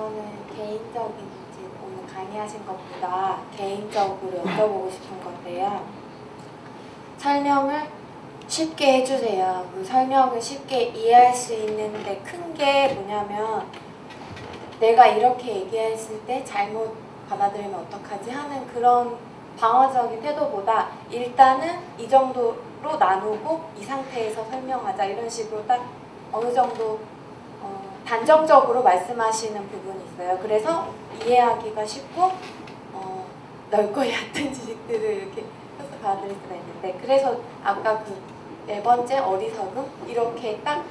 [0.00, 0.24] 이거는
[0.56, 5.84] 개인적인 이제 오늘 강의하신 것보다 개인적으로 여쭤보고 싶은 건데요.
[7.18, 7.82] 설명을
[8.48, 9.68] 쉽게 해주세요.
[9.74, 13.66] 그 설명을 쉽게 이해할 수 있는데 큰 게 뭐냐면
[14.80, 16.94] 내가 이렇게 얘기했을 때 잘못
[17.28, 19.16] 받아들이면 어떡하지 하는 그런
[19.58, 25.84] 방어적인 태도보다 일단은 이 정도로 나누고 이 상태에서 설명하자 이런 식으로 딱
[26.32, 27.19] 어느 정도 어,
[28.11, 30.37] 단정적으로 말씀하시는 부분이 있어요.
[30.42, 30.88] 그래서
[31.25, 32.33] 이해하기가 쉽고
[32.92, 33.27] 어,
[33.70, 35.42] 넓고 얕은 지식들을 이렇게
[35.79, 40.85] 해서 받아들일 수가 있는데 그래서 아까 그 네 번째 어리석음 이렇게 딱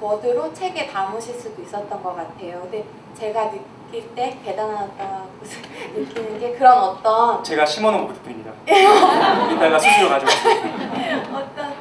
[0.00, 2.60] 워드로 책에 담으실 수도 있었던 것 같아요.
[2.62, 2.82] 근데
[3.18, 5.28] 제가 느낄 때 대단하다고
[5.94, 8.52] 느끼는 게 그런 어떤 제가 심어놓은 것들입니다.
[8.66, 11.22] 이따가 수시로 가져올게요.
[11.34, 11.74] 어떤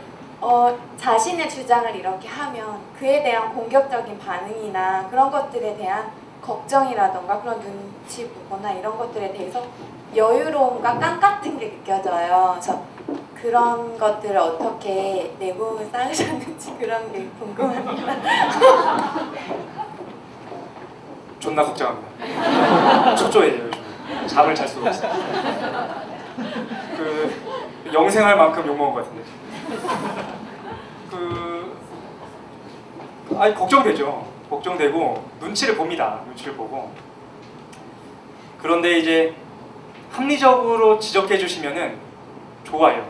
[0.47, 8.29] 어, 자신의 주장을 이렇게 하면 그에 대한 공격적인 반응이나 그런 것들에 대한 걱정이라던가 그런 눈치
[8.29, 9.65] 보거나 이런 것들에 대해서
[10.15, 12.51] 여유로움과 깡 같은 게 느껴져요.
[12.51, 12.83] 그래서
[13.41, 18.13] 그런 것들을 어떻게 내부을 쌓으셨는지 그런 게 궁금합니다.
[21.39, 23.15] 존나 걱정합니다.
[23.17, 23.71] 초조해요.
[24.27, 25.11] 잠을 잘 수가 없어요.
[26.95, 29.44] 그 영생할 만큼 욕 먹은 것 같은데.
[31.09, 31.77] 그
[33.37, 34.27] 아니 걱정되죠.
[34.49, 36.21] 걱정되고 눈치를 봅니다.
[36.27, 36.91] 눈치를 보고.
[38.61, 39.35] 그런데 이제
[40.11, 41.97] 합리적으로 지적해 주시면은
[42.63, 43.07] 좋아요.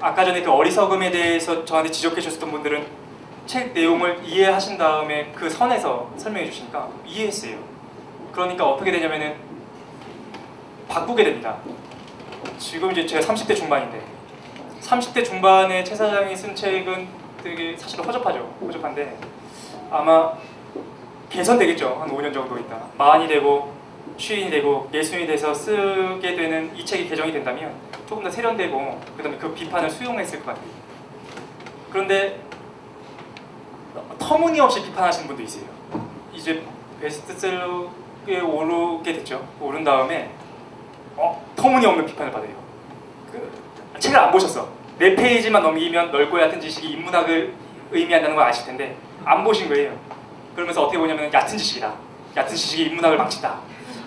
[0.00, 2.86] 아까 전에 그 어리석음에 대해서 저한테 지적해 주셨던 분들은
[3.46, 7.56] 책 내용을 이해하신 다음에 그 선에서 설명해 주시니까 이해했어요.
[8.32, 9.36] 그러니까 어떻게 되냐면은
[10.88, 11.56] 바꾸게 됩니다.
[12.58, 14.13] 지금 이제 제가 30대 중반인데
[14.84, 17.08] 30대 중반에 최 사장이 쓴 책은
[17.42, 18.54] 되게 사실 허접하죠.
[18.60, 19.16] 허접한데
[19.90, 20.32] 아마
[21.30, 21.96] 개선되겠죠.
[22.00, 22.78] 한 5년 정도 있다.
[22.96, 23.72] 마흔이 되고
[24.16, 27.74] 쉬인이 되고 예순이 돼서 쓰게 되는 이 책이 개정이 된다면
[28.06, 30.66] 조금 더 세련되고 그다음에 그 비판을 수용했을 것 같아요.
[31.90, 32.40] 그런데
[34.18, 35.64] 터무니없이 비판하시는 분도 있어요.
[36.32, 36.62] 이제
[37.00, 39.46] 베스트셀러에 오르게 됐죠.
[39.60, 40.30] 오른 다음에
[41.16, 42.52] 어, 터무니없는 비판을 받아요.
[43.30, 43.63] 그,
[44.04, 44.68] 책을 안 보셨어.
[44.98, 47.54] 네 페이지만 넘기면 넓고 얕은 지식이 인문학을
[47.90, 49.98] 의미한다는 걸 아실 텐데 안 보신 거예요.
[50.54, 51.92] 그러면서 어떻게 보냐면 얕은 지식이다.
[52.36, 53.60] 얕은 지식이 인문학을 망친다.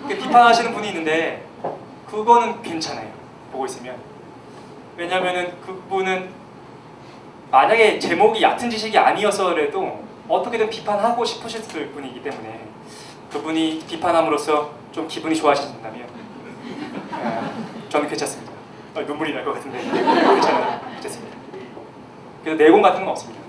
[0.08, 1.44] 비판하시는 분이 있는데
[2.08, 3.10] 그거는 괜찮아요.
[3.50, 3.96] 보고 있으면.
[4.96, 6.30] 왜냐면은 그분은
[7.50, 12.68] 만약에 제목이 얕은 지식이 아니어서라도 어떻게든 비판하고 싶으셨을 분이기 때문에
[13.32, 18.57] 그분이 비판함으로써 좀 기분이 좋아지신다면 예, 저는 괜찮습니다.
[18.98, 20.80] 아, 눈물이 날 것 같은데 괜찮아요.
[20.94, 21.36] 괜찮습니다.
[22.42, 23.40] 그래서 내공 같은 건 없습니다.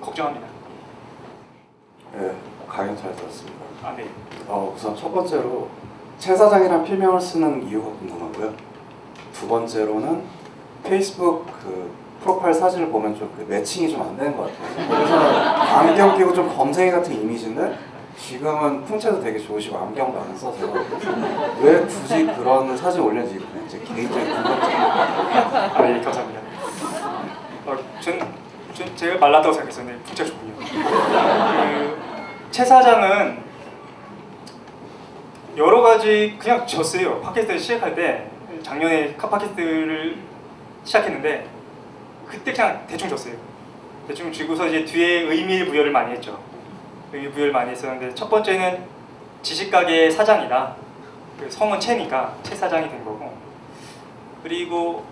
[0.00, 0.46] 걱정합니다.
[2.14, 2.32] 네,
[2.68, 3.58] 강연 잘 들었습니다.
[3.82, 4.06] 아, 네.
[4.46, 5.68] 어, 우선 첫 번째로
[6.18, 8.52] 최 사장이란 필명을 쓰는 이유가 궁금하고요.
[9.32, 10.22] 두 번째로는
[10.84, 11.90] 페이스북 그
[12.22, 14.88] 프로파일 사진을 보면 좀 그 매칭이 좀 안 되는 것 같아요.
[14.88, 17.78] 그래서 안경 끼고 좀 검색이 같은 이미지인데
[18.18, 20.56] 지금은 풍채도 되게 좋으시고 안경도 안 써서
[21.62, 25.72] 왜 굳이 그런 사진 올렸는지 그냥 제 개인적인 궁금증입니다.
[25.74, 26.40] 아, 예, 감사합니다.
[27.66, 28.18] 어, 전,
[28.74, 30.54] 전 제가 말랐다고 생각했었는데 풍차 좋군요.
[30.56, 31.98] 그
[32.50, 33.42] 최 사장은
[35.58, 37.20] 여러 가지 그냥 졌어요.
[37.20, 38.30] 팟캐스트 시작할 때
[38.62, 40.16] 작년에 팟캐스트를
[40.82, 41.46] 시작했는데
[42.26, 43.34] 그때 그냥 대충 졌어요.
[44.06, 46.38] 대충 지고서 이제 뒤에 의미 부여를 많이 했죠.
[47.10, 48.84] 부여를 많이 했었는데 첫 번째는
[49.42, 50.74] 지식가게 사장이다.
[51.40, 53.32] 그 성은 채니까 채 사장이 된 거고
[54.42, 55.04] 그리고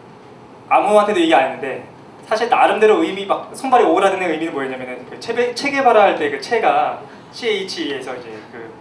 [0.68, 1.87] 아무한테도 얘기 안 했는데
[2.26, 7.00] 사실 나름대로 의미 막 손발이 오그라드는 의미는 뭐였냐면은 그 체, 체계바라 할 때 그 체가
[7.32, 8.72] CH에서 이제 그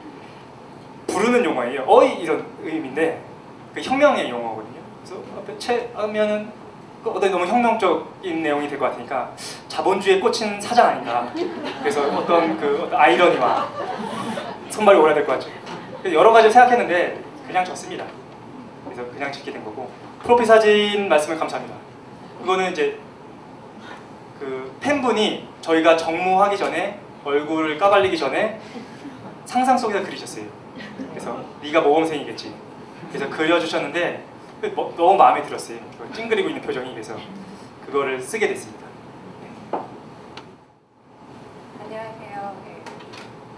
[1.07, 1.83] 부르는 용어예요.
[1.87, 3.21] 어이 이런 의미인데
[3.73, 4.81] 그 혁명의 용어거든요.
[5.03, 6.64] 그래서 앞에 채 하면은 그
[7.05, 9.31] 어떤 너무 혁명적인 내용이 될 것 같으니까
[9.67, 11.31] 자본주의에 꽂힌 사장 아닌가.
[11.79, 13.69] 그래서 어떤 그 아이러니와
[14.69, 15.49] 손발이 오그라들 것 같죠.
[16.11, 18.05] 여러 가지를 생각했는데 그냥 졌습니다.
[18.85, 19.89] 그래서 그냥 짓게 된 거고
[20.23, 21.75] 프로필 사진 말씀을 감사합니다.
[22.39, 22.99] 그거는 이제
[24.39, 28.59] 그 팬분이 저희가 정모하기 전에 얼굴을 까발리기 전에
[29.45, 30.45] 상상 속에서 그리셨어요.
[31.11, 32.53] 그래서 네가 모범생이겠지.
[33.11, 34.23] 그래서 그려주셨는데
[34.61, 35.79] 너무 마음에 들었어요.
[35.99, 37.15] 그 찡그리고 있는 표정이 그래서
[37.85, 38.85] 그거를 쓰게 됐습니다.
[41.81, 42.55] 안녕하세요.
[42.65, 42.83] 네.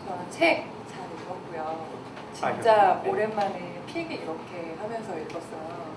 [0.08, 1.86] 저는 책 잘 읽었고요.
[2.42, 3.10] 아, 진짜 네.
[3.10, 5.88] 오랜만에 필기 이렇게 하면서 읽었어요.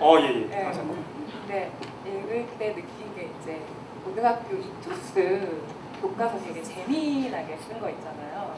[0.00, 0.46] 어, 예, 예.
[0.46, 0.62] 네.
[0.64, 1.02] 감사합니다.
[1.46, 1.72] 근데
[2.06, 3.60] 읽을 때 느낀 게 이제
[4.04, 5.62] 고등학교 이투스
[6.00, 8.54] 교과서 되게 재미나게 쓴 거 있잖아요.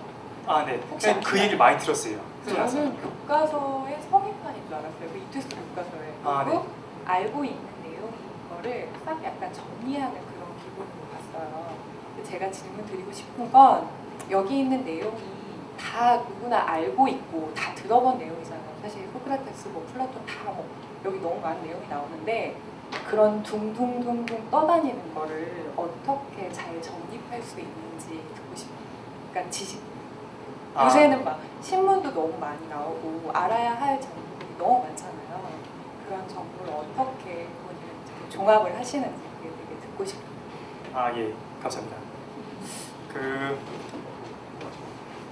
[0.47, 0.81] 아, 네.
[1.25, 1.39] 그?
[1.39, 2.19] 얘기를 많이 들었어요.
[2.47, 5.09] 저는 교과서의 성인판인 줄 알았어요.
[5.13, 6.15] 그 이투스 교과서에.
[6.25, 6.69] 아, 그리고 네.
[7.07, 8.13] 알고 있는 내용인
[8.51, 11.75] 거를 싹 약간 정리하는 그런 기분으로 봤어요.
[12.25, 13.89] 제가 질문 드리고 싶은 건
[14.31, 15.39] 여기 있는 내용이
[15.81, 18.69] 다 누구나 알고 있고 다 들어본 내용이잖아요.
[18.83, 20.67] 사실 소크라테스, 뭐 플라톤 다 뭐
[21.05, 22.57] 여기 너무 많은 내용이 나오는데
[23.09, 28.79] 그런 둥둥둥둥 떠다니는 거를 어떻게 잘 정립할 수 있는지 듣고 싶어요.
[29.31, 29.81] 그러니까 지식
[30.75, 30.87] 아.
[30.87, 34.28] 요새는 막 신문도 너무 많이 나오고 알아야 할 정보들이
[34.59, 35.49] 너무 많잖아요.
[36.07, 40.29] 그런 정보를 어떻게 본인은 종합을 하시는지 그게 되게 듣고 싶어요.
[40.94, 41.33] 아, 예.
[41.62, 41.97] 감사합니다.
[43.12, 43.59] 그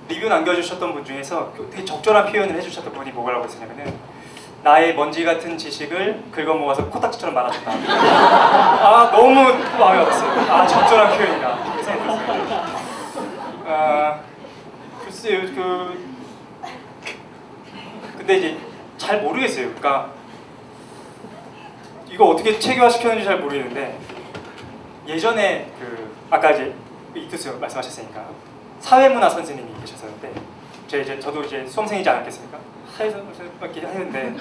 [0.08, 3.98] 리뷰 남겨주셨던 분 중에서 그 되게 적절한 표현을 해주셨던 분이 뭐라고 했었냐면은
[4.62, 7.70] 나의 먼지 같은 지식을 긁어 모아서 코딱지처럼 말아줬다.
[7.72, 10.52] 아 너무 마음에 와닿았어요.
[10.52, 11.58] 아 적절한 표현이다.
[13.68, 14.20] 아
[15.04, 16.06] 글쎄요 그
[18.18, 18.58] 근데 이제
[19.06, 19.66] 잘 모르겠어요.
[19.66, 20.10] 그러니까
[22.10, 23.96] 이거 어떻게 체계화 시켰는지 잘 모르겠는데
[25.06, 26.74] 예전에 그 아까 이제
[27.14, 28.24] 이투스 말씀하셨으니까
[28.80, 30.32] 사회문화 선생님이 계셨었는데
[30.88, 32.58] 제 이제 저도 이제 수험생이지 않았겠습니까?
[33.62, 34.36] 이렇게 하는데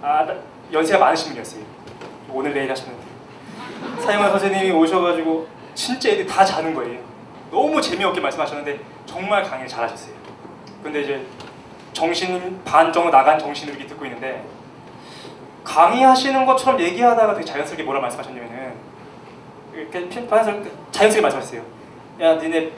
[0.00, 0.34] 아 나-
[0.72, 1.62] 연세가 많으신 분이었어요.
[2.32, 3.02] 오늘 내일 하셨는데
[4.00, 7.00] 사회문화 선생님이 오셔가지고 진짜 애들 다 자는 거예요.
[7.50, 10.14] 너무 재미없게 말씀하셨는데 정말 강의를 잘하셨어요.
[10.82, 11.26] 근데 이제
[11.92, 14.44] 정신 반 정도 나간 정신으로 이렇게 듣고 있는데
[15.64, 18.74] 강의하시는 것처럼 얘기하다가 되게 자연스럽게 뭐라 말씀하셨냐면은
[19.74, 20.52] 이렇게 편에서
[20.90, 21.62] 자연스럽게 말씀하셨어요.
[22.20, 22.70] 야, 니네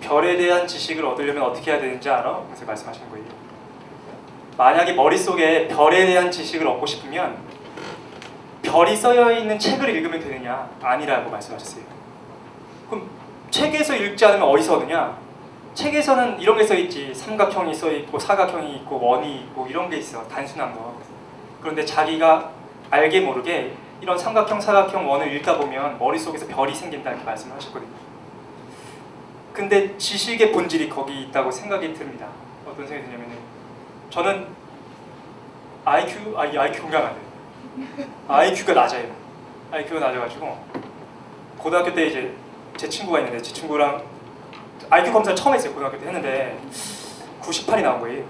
[0.00, 2.42] 별에 대한 지식을 얻으려면 어떻게 해야 되는지 알아?
[2.46, 3.26] 그래서 말씀하시는 거예요.
[4.56, 7.36] 만약에 머릿속에 별에 대한 지식을 얻고 싶으면
[8.62, 10.68] 별이 써여 있는 책을 읽으면 되느냐?
[10.82, 11.84] 아니라고 말씀하셨어요.
[12.88, 13.08] 그럼
[13.50, 15.16] 책에서 읽지 않으면 어디서 얻느냐?
[15.74, 17.14] 책에서는 이런 게 써 있지.
[17.14, 20.26] 삼각형이 써 있고 사각형이 있고 원이 있고 이런 게 있어.
[20.28, 20.94] 단순한 거.
[21.60, 22.50] 그런데 자기가
[22.90, 27.90] 알게 모르게 이런 삼각형, 사각형, 원을 읽다 보면 머릿속에서 별이 생긴다 이렇게 말씀을 하셨거든요.
[29.52, 32.26] 근데 지식의 본질이 거기 있다고 생각이 듭니다.
[32.66, 33.36] 어떤 생각이 드냐면은
[34.08, 34.46] 저는
[35.84, 38.06] IQ, 아, 이 IQ 공감 안 돼요.
[38.28, 39.06] IQ가 낮아요.
[39.70, 40.58] IQ가 낮아가지고
[41.58, 42.34] 고등학교 때 이제
[42.76, 44.02] 제 친구가 있는데 제 친구랑
[44.90, 45.72] IQ 검사를 처음 했어요.
[45.72, 46.58] 고등학교 때 했는데
[47.42, 48.24] 98이 나온 거예요.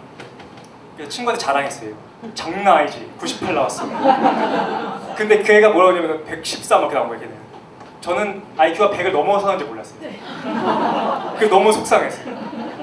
[1.08, 1.94] 친구한테 자랑했어요.
[2.34, 3.10] 장난 아니지.
[3.18, 3.86] 98 나왔어.
[5.16, 7.22] 근데 그 애가 뭐라고 하냐면 114 이렇게 나온 거예요.
[7.22, 7.34] 걔는.
[8.02, 9.98] 저는 IQ가 100을 넘어서는지 몰랐어요.
[11.38, 12.36] 그 너무 속상했어요.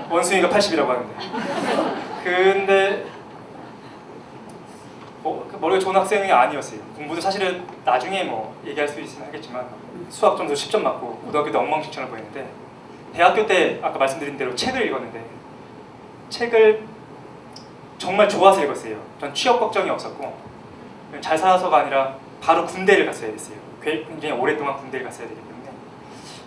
[0.09, 1.13] 원숭이가 80이라고 하는데.
[2.23, 3.05] 근데
[5.21, 6.79] 뭐, 그 머리가 좋은 학생이 아니었어요.
[6.95, 9.65] 공부도 사실은 나중에 뭐 얘기할 수 있으면 하겠지만
[10.09, 12.47] 수학 점수 10점 맞고 고등학교 때 엉망진창을 보였는데
[13.17, 15.25] 대학교 때 아까 말씀드린 대로 책을 읽었는데
[16.29, 16.83] 책을
[17.97, 18.95] 정말 좋아서 읽었어요.
[19.19, 20.37] 전 취업 걱정이 없었고
[21.19, 23.57] 잘 살아서가 아니라 바로 군대를 갔어야 됐어요.
[23.81, 25.71] 꽤- 굉장히 오랫동안 군대를 갔어야 되기 때문에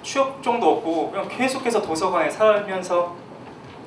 [0.05, 3.17] 취업정도 없고 그냥 계속해서 도서관에 살면서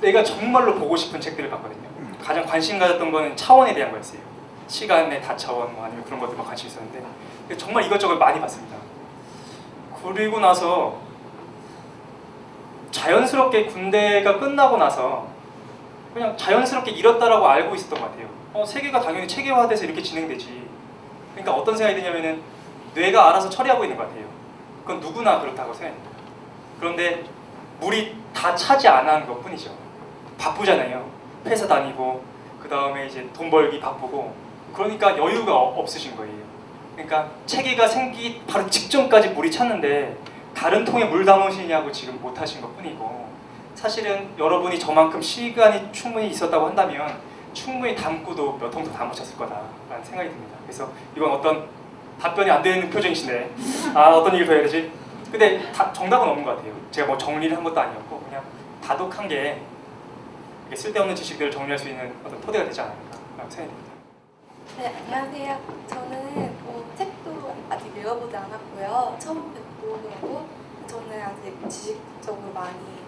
[0.02, 1.88] 내가 정말로 보고 싶은 책들을 봤거든요.
[2.22, 4.20] 가장 관심 가졌던 거는 차원에 대한 거였어요.
[4.68, 7.02] 시간의 다차원 뭐 아니면 그런 것들만 관심 있었는데
[7.58, 8.76] 정말 이것저것 많이 봤습니다.
[10.04, 10.98] 그리고 나서
[12.94, 15.28] 자연스럽게 군대가 끝나고 나서
[16.14, 18.28] 그냥 자연스럽게 잃었다라고 알고 있었던 것 같아요.
[18.54, 20.64] 어, 세계가 당연히 체계화돼서 이렇게 진행되지.
[21.34, 22.42] 그러니까 어떤 생각이 드냐면은
[22.94, 24.26] 뇌가 알아서 처리하고 있는 것 같아요.
[24.86, 26.12] 그건 누구나 그렇다고 생각합니다.
[26.80, 27.24] 그런데
[27.80, 29.72] 물이 다 차지 안한것 뿐이죠.
[30.38, 31.10] 바쁘잖아요.
[31.48, 32.24] 회사 다니고
[32.62, 34.36] 그 다음에 이제 돈 벌기 바쁘고
[34.74, 36.34] 그러니까 여유가 어- 없으신 거예요.
[36.94, 40.16] 그러니까 체계가 생기 바로 직전까지 물이 찼는데
[40.56, 43.28] 다른 통에 물 담으시냐고 지금 못 하신 것 뿐이고
[43.76, 47.18] 사실은 여러분이 저만큼 시간이 충분히 있었다고 한다면
[47.54, 50.58] 충분히 담고도 몇 통도 담으셨을 거다라는 생각이 듭니다.
[50.64, 51.68] 그래서 이건 어떤
[52.20, 53.56] 답변이 안 되는 표정이신데
[53.94, 54.92] 아 어떤 얘기를 더 해야 되지?
[55.32, 56.74] 근데 다, 정답은 없는 것 같아요.
[56.92, 58.44] 제가 뭐 정리를 한 것도 아니었고 그냥
[58.84, 59.62] 다독한 게
[60.74, 63.94] 쓸데없는 지식들을 정리할 수 있는 어떤 토대가 되지 않을까라고 생각이 듭니다.
[64.78, 65.60] 네, 안녕하세요.
[65.88, 69.18] 저는 뭐 책도 아직 읽어보지 않았고요.
[69.20, 70.48] 처음 그러고
[70.88, 73.04] 저는 아직 지식적으로 많이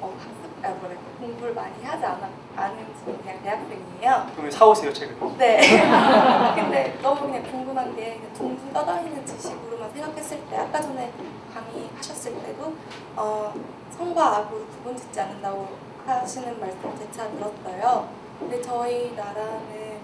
[0.00, 4.26] 어, 학습, 아, 뭐래 공부를 많이 하지 않아, 않은 그냥 대학생이에요.
[4.32, 5.16] 그러면 사오세요 책을.
[5.38, 5.60] 네.
[6.56, 11.12] 근데 너무 그냥 궁금한 게 그냥 둥둥 떠다니는 지식으로만 생각했을 때 아까 전에
[11.54, 12.74] 강의하셨을 때도
[13.16, 13.54] 어,
[13.96, 15.68] 성과 악으로 구분짓지 않는다고
[16.04, 18.08] 하시는 말씀 재차 들었어요.
[18.40, 20.00] 근데 저희 나라는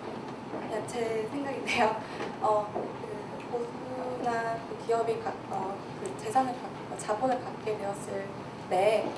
[0.50, 1.96] 그냥 제 생각인데요.
[2.40, 5.87] 어, 그 보수나 그 기업이 가, 어, 그
[6.18, 8.26] 재산을 갖, 어, 자본을 갖게 되었을
[8.68, 9.08] 때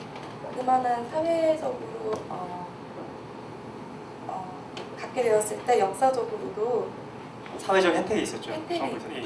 [0.57, 2.67] 그만한 사회적으로 어,
[4.27, 4.61] 어,
[4.99, 6.89] 갖게 되었을 때 역사적으로도
[7.59, 8.53] 사회적 혜택이 있었죠.
[8.53, 8.81] 혜택이.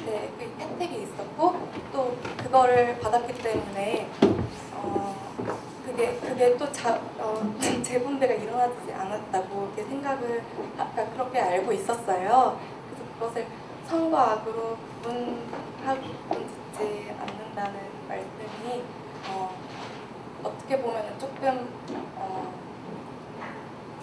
[0.07, 4.09] 네, 그 혜택이 있었고 또 그거를 받았기 때문에
[4.75, 5.15] 어,
[5.87, 10.43] 그게 그게 또 자, 어, 재분배가 일어나지 않았다고 이렇게 생각을
[10.77, 12.59] 아까 그렇게 알고 있었어요.
[12.89, 13.47] 그래서 그것을
[13.89, 17.75] 선과 악으로 구분하고 구분짓지 않는 다는
[18.09, 18.83] 말씀이
[19.29, 19.57] 어,
[20.42, 21.69] 어떻게 보면 조금
[22.17, 22.52] 어,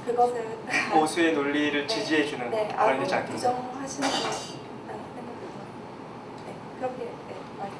[0.05, 0.57] 그것을
[0.93, 3.35] 보수의 논리를 지지해주는 네, 그런 되지 않겠냐.
[3.35, 5.39] 부정하시는 것 같다는 생각이.
[6.47, 7.77] 네, 그렇게 네, 말씀.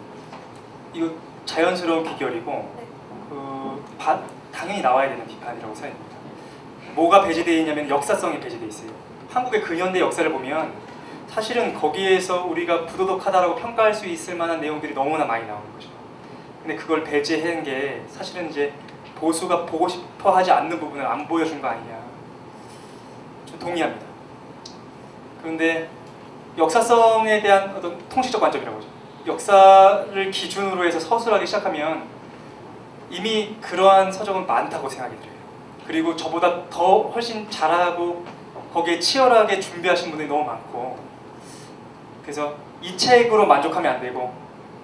[0.93, 1.15] 이거
[1.45, 2.84] 자연스러운 비결이고 네.
[3.30, 6.11] 그 바- 당연히 나와야 되는 비판이라고 생각합니다.
[6.93, 8.91] 뭐가 배제되어 있냐면 역사성이 배제되어 있어요.
[9.32, 10.74] 한국의 근현대 역사를 보면
[11.34, 15.88] 사실은 거기에서 우리가 부도덕하다라고 평가할 수 있을 만한 내용들이 너무나 많이 나오는 거죠.
[16.61, 18.73] 근데 그걸 배제한 게 사실은 이제
[19.15, 22.01] 보수가 보고 싶어 하지 않는 부분을 안 보여준 거 아니냐.
[23.45, 24.05] 좀 동의합니다.
[25.41, 25.89] 그런데
[26.57, 28.88] 역사성에 대한 어떤 통시적 관점이라고 하죠.
[29.25, 32.03] 역사를 기준으로 해서 서술하기 시작하면
[33.09, 35.32] 이미 그러한 서적은 많다고 생각이 들어요.
[35.88, 38.25] 그리고 저보다 더 훨씬 잘하고
[38.73, 41.11] 거기에 치열하게 준비하신 분들이 너무 많고
[42.32, 44.34] 그래서 이 책으로 만족하면 안 되고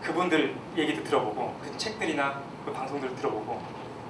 [0.02, 3.62] 그분들 얘기도 들어보고 그 책들이나 그 방송들을 들어보고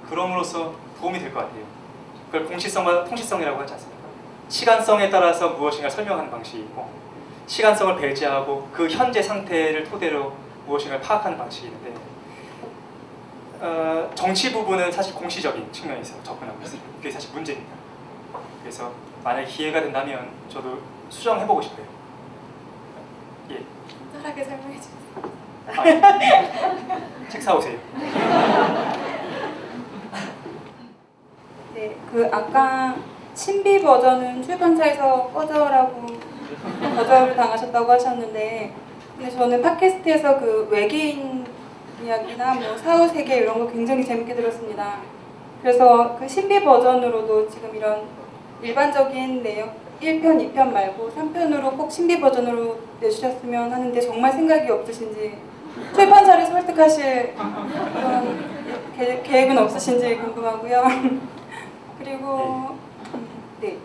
[0.09, 1.63] 그럼으로써 도움이 될 것 같아요.
[2.31, 4.01] 그걸 공시성과 통시성이라고 하지 않습니까?
[4.49, 6.89] 시간성에 따라서 무엇인가 설명하는 방식이 있고
[7.45, 10.33] 시간성을 배제하고 그 현재 상태를 토대로
[10.65, 11.93] 무엇인가 파악하는 방식이 있는데
[13.59, 16.81] 어, 정치 부분은 사실 공시적인 측면에서 접근하고 있어요.
[16.97, 17.71] 그게 사실 문제입니다.
[18.63, 18.91] 그래서
[19.23, 20.79] 만약 기회가 된다면 저도
[21.09, 21.96] 수정해보고 싶어요.
[24.17, 24.27] 예.
[24.27, 24.97] 친절하게 설명해 주세요.
[25.67, 27.77] 아, 책 사오세요.
[31.73, 32.95] 네, 그 아까
[33.35, 36.07] 신비 버전은 출판사에서 꺼져라고
[36.95, 38.73] 거절을 당하셨다고 하셨는데
[39.15, 41.45] 근데 저는 팟캐스트에서 그 외계인
[42.03, 44.99] 이야기나 뭐 사후 세계 이런 거 굉장히 재밌게 들었습니다.
[45.61, 48.03] 그래서 그 신비 버전으로도 지금 이런
[48.61, 55.37] 일반적인 내용 1편, 2편 말고 3편으로 꼭 신비 버전으로 내주셨으면 하는데 정말 생각이 없으신지
[55.95, 58.47] 출판사를 설득하실 그런
[58.95, 60.83] 계- 계획은 없으신지 궁금하고요.
[61.99, 62.77] 그리고
[63.13, 63.27] 음,
[63.61, 63.77] 네,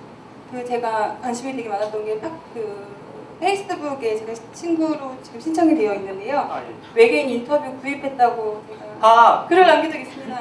[0.50, 2.92] 그 제가 관심이 되게 많았던 게 팍- 그
[3.40, 6.48] 페이스북에 제가 친구로 지금 신청이 되어 있는데요.
[6.94, 8.62] 외계인 인터뷰 구입했다고
[9.03, 9.46] 제가 아.
[9.48, 10.38] 글을 남긴 적 있습니다.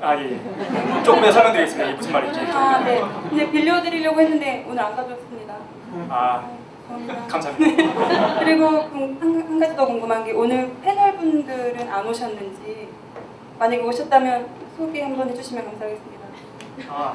[0.00, 0.40] 아 예.
[1.02, 1.88] 조금 더 설명드리겠습니다.
[1.88, 2.40] 이게 무슨 말인지.
[2.52, 3.02] 아, 네.
[3.28, 5.56] 근데 빌려드리려고 했는데 오늘 안 가져왔습니다.
[6.08, 6.48] 아,
[6.88, 7.26] 감사합니다.
[7.26, 8.38] 감사합니다.
[8.38, 12.88] 그리고 그 한, 한 가지 더 궁금한 게 오늘 패널 분들은 안 오셨는지
[13.58, 16.26] 만약에 오셨다면 소개 한번 해주시면 감사하겠습니다.
[16.88, 17.14] 아,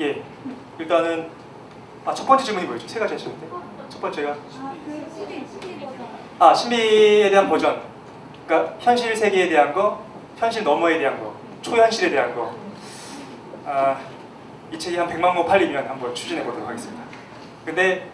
[0.00, 0.22] 예.
[0.78, 1.28] 일단은
[2.06, 2.88] 아, 첫 번째 질문이 뭐였죠?
[2.88, 3.46] 세 가지 하셨는데
[3.90, 4.34] 첫 번째가
[6.38, 7.93] 아 신비에 대한 버전.
[8.46, 10.02] 그러니까 현실 세계에 대한 거,
[10.36, 12.54] 현실 너머에 대한 거, 초현실에 대한 거.
[13.66, 13.98] 아,
[14.70, 17.02] 이 책이 한 100만 권 팔리면 한번 추진해 보도록 하겠습니다.
[17.64, 18.08] 근데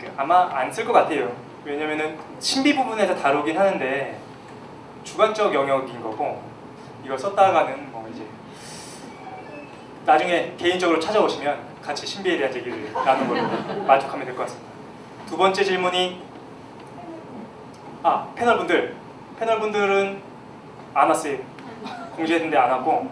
[0.00, 1.30] 그 아마 안 쓸 것 같아요.
[1.64, 4.18] 왜냐면은 신비 부분에서 다루긴 하는데
[5.04, 6.40] 주관적 영역인 거고
[7.04, 8.22] 이걸 썼다가는 뭐 이제
[10.04, 14.70] 나중에 개인적으로 찾아오시면 같이 신비에 대한 얘기를 나누는 걸로 만족하면 될 것 같습니다.
[15.28, 16.22] 두 번째 질문이
[18.02, 18.94] 아 패널 분들
[19.38, 20.20] 패널 분들은
[20.94, 21.38] 안 왔어요.
[22.16, 23.10] 공지했는데 안 왔고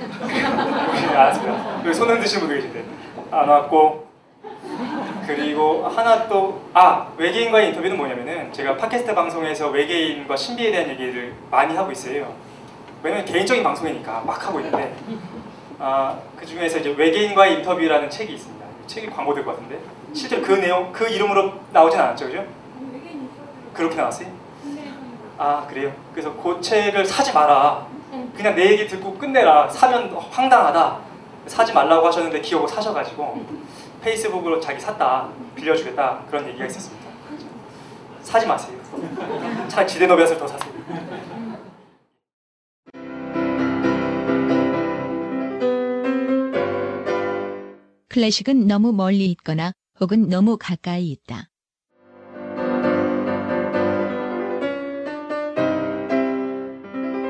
[0.00, 1.80] 안 왔습니다.
[1.84, 2.84] 여기 손 흔드시는 분들 계신데
[3.32, 4.06] 안 왔고
[5.26, 11.74] 그리고 하나 또 아 외계인과의 인터뷰는 뭐냐면은 제가 팟캐스트 방송에서 외계인과 신비에 대한 얘기를 많이
[11.74, 12.32] 하고 있어요.
[13.02, 14.94] 왜냐면 개인적인 방송이니까 막 하고 있는데
[15.78, 18.66] 아, 그 중에서 이제 외계인과의 인터뷰라는 책이 있습니다.
[18.84, 19.78] 이 책이 광고될 것 같은데
[20.12, 22.44] 실제로 그 내용 그 이름으로 나오진 않았죠, 그죠?
[23.74, 24.28] 그렇게 나왔어요?
[25.38, 25.92] 아 그래요?
[26.12, 27.86] 그래서 그 책을 사지 마라.
[28.34, 29.68] 그냥 내 얘기 듣고 끝내라.
[29.68, 30.98] 사면 황당하다.
[31.46, 33.44] 사지 말라고 하셨는데 기억을 사셔가지고
[34.02, 37.06] 페이스북으로 자기 샀다 빌려주겠다 그런 얘기가 있었습니다.
[38.22, 38.76] 사지 마세요.
[39.68, 40.72] 차라리 지대너비앗을 더 사세요.
[48.08, 51.48] 클래식은 너무 멀리 있거나 혹은 너무 가까이 있다.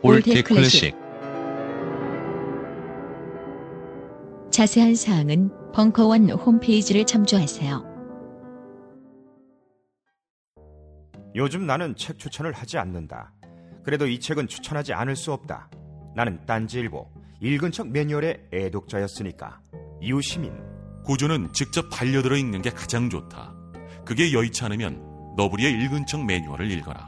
[0.00, 0.94] 올드 클래식
[4.50, 7.84] 자세한 사항은 벙커원 홈페이지를 참조하세요.
[11.34, 13.32] 요즘 나는 책 추천을 하지 않는다.
[13.82, 15.68] 그래도 이 책은 추천하지 않을 수 없다.
[16.14, 19.60] 나는 딴지일보 읽은 척 매뉴얼의 애독자였으니까.
[20.00, 20.52] 이웃시민
[21.04, 23.52] 고전은 직접 반려들어 읽는 게 가장 좋다.
[24.04, 27.07] 그게 여의치 않으면 너부리의 읽은 척 매뉴얼을 읽어라.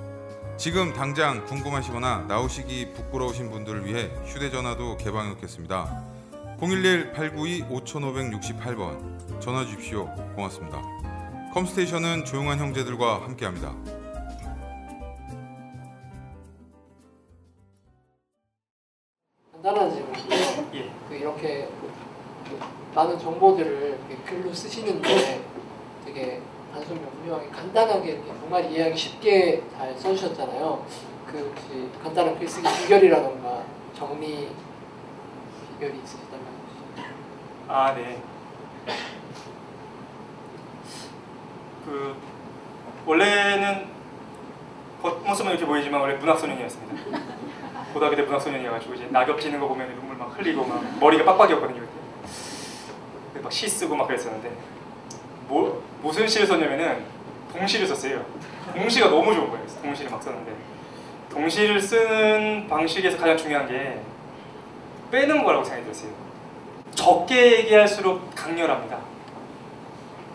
[0.61, 6.05] 지금 당장 궁금하시거나 나오시기 부끄러우신 분들을 위해 휴대전화도 개방해 놓겠습니다.
[6.59, 10.05] 011-892-5568번 전화 주십시오.
[10.35, 10.79] 고맙습니다.
[11.55, 13.75] 컴스테이션은 조용한 형제들과 함께합니다.
[19.53, 21.67] 간단한 질문인데 그 이렇게
[22.47, 22.59] 그
[22.93, 23.97] 많은 정보들을
[24.27, 25.43] 글로 쓰시는데
[26.05, 26.39] 되게
[26.81, 30.85] 단순히 훌륭하게 간단하게 이렇게 정말 이해하기 쉽게 잘 써주셨잖아요.
[31.27, 33.63] 그 혹시 간단한 글쓰기 비결이라던가
[33.93, 34.49] 정리
[35.79, 36.45] 비결이 있으시다면
[37.67, 38.21] 아, 네.
[41.85, 42.15] 그
[43.05, 43.87] 원래는
[45.01, 47.19] 겉모습은 이렇게 보이지만 원래 문학소년이었습니다.
[47.93, 51.81] 고등학교 때 문학소년이어가지고 이제 낙엽 지는 거 보면 눈물 막 흘리고 막 머리가 빡빡이었거든요.
[51.81, 53.39] 그때.
[53.41, 54.51] 막시 쓰고 막 그랬었는데
[55.47, 57.05] 뭐, 무슨 시를 썼냐면은
[57.53, 58.25] 동시를 썼어요.
[58.75, 59.65] 동시가 너무 좋은 거예요.
[59.81, 60.51] 동시를 막 썼는데
[61.29, 63.99] 동시를 쓰는 방식에서 가장 중요한 게
[65.11, 66.11] 빼는 거라고 생각이 들었어요.
[66.95, 68.97] 적게 얘기할수록 강렬합니다.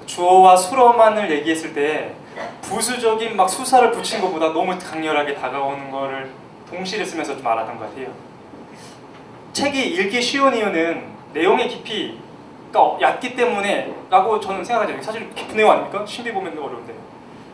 [0.06, 2.14] 주어와 수어만을 얘기했을 때
[2.62, 6.30] 부수적인 막 수사를 붙인 것보다 너무 강렬하게 다가오는 거를
[6.70, 8.08] 동시를 쓰면서 좀 알았던 것 같아요.
[9.52, 12.18] 책이 읽기 쉬운 이유는 내용의 깊이
[12.72, 15.00] 가 얕기 때문에 라고 저는 생각하죠.
[15.02, 16.04] 사실 깊은 내용 아닙니까?
[16.06, 16.94] 신비 보면 어려운데.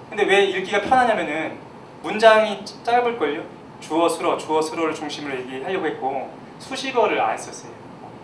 [0.09, 1.59] 근데 왜 읽기가 편하냐면은
[2.03, 3.43] 문장이 짧을걸요?
[3.81, 7.73] 주어, 수어, 주어, 수어를 중심으로 얘기하려고 했고 수식어를 안 썼어요.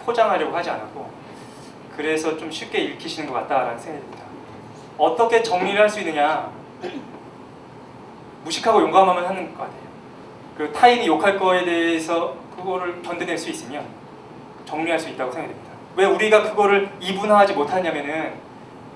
[0.04, 1.10] 포장하려고 하지 않았고
[1.96, 4.24] 그래서 좀 쉽게 읽히시는 것 같다라는 생각이 듭니다.
[4.96, 6.50] 어떻게 정리를 할 수 있느냐
[8.44, 9.88] 무식하고 용감하면 하는 것 같아요.
[10.56, 13.84] 그 타인이 욕할 거에 대해서 그거를 견뎌낼 수 있으면
[14.64, 15.67] 정리할 수 있다고 생각이 됩니다.
[15.98, 18.34] 왜 우리가 그거를 이분화하지 못하냐면은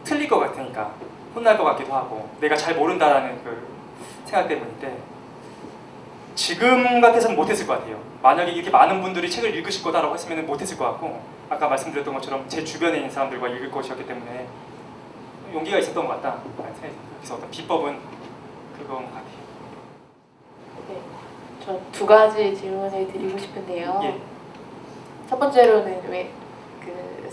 [0.04, 0.92] 틀릴 것 같으니까
[1.34, 3.66] 혼날 것 같기도 하고 내가 잘 모른다라는 그
[4.24, 4.98] 생각 때문인데
[6.36, 7.98] 지금 같아서는 못했을 것 같아요.
[8.22, 12.62] 만약에 이렇게 많은 분들이 책을 읽으실 거다라고 했으면 못했을 것 같고 아까 말씀드렸던 것처럼 제
[12.62, 14.46] 주변에 있는 사람들과 읽을 것이었기 때문에
[15.52, 16.38] 용기가 있었던 것 같다.
[17.18, 17.98] 그래서 어떤 비법은
[18.78, 19.42] 그건 것 같아요.
[21.64, 24.00] 저두 가지 질문을 드리고 싶은데요.
[24.04, 24.20] 예.
[25.28, 26.41] 첫 번째로는 왜그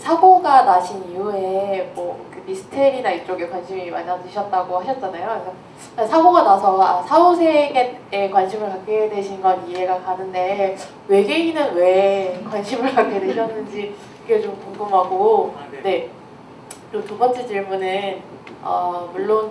[0.00, 5.54] 사고가 나신 이후에 뭐 그 미스테리나 이쪽에 관심이 많아지셨다고 하셨잖아요.
[5.94, 10.76] 그래서 사고가 나서 아, 사후세계에 관심을 갖게 되신 건 이해가 가는데
[11.08, 16.08] 외계인은 왜 관심을 갖게 되셨는지 그게 좀 궁금하고 네.
[16.90, 18.22] 그리고 두 번째 질문은
[18.62, 19.50] 어, 물론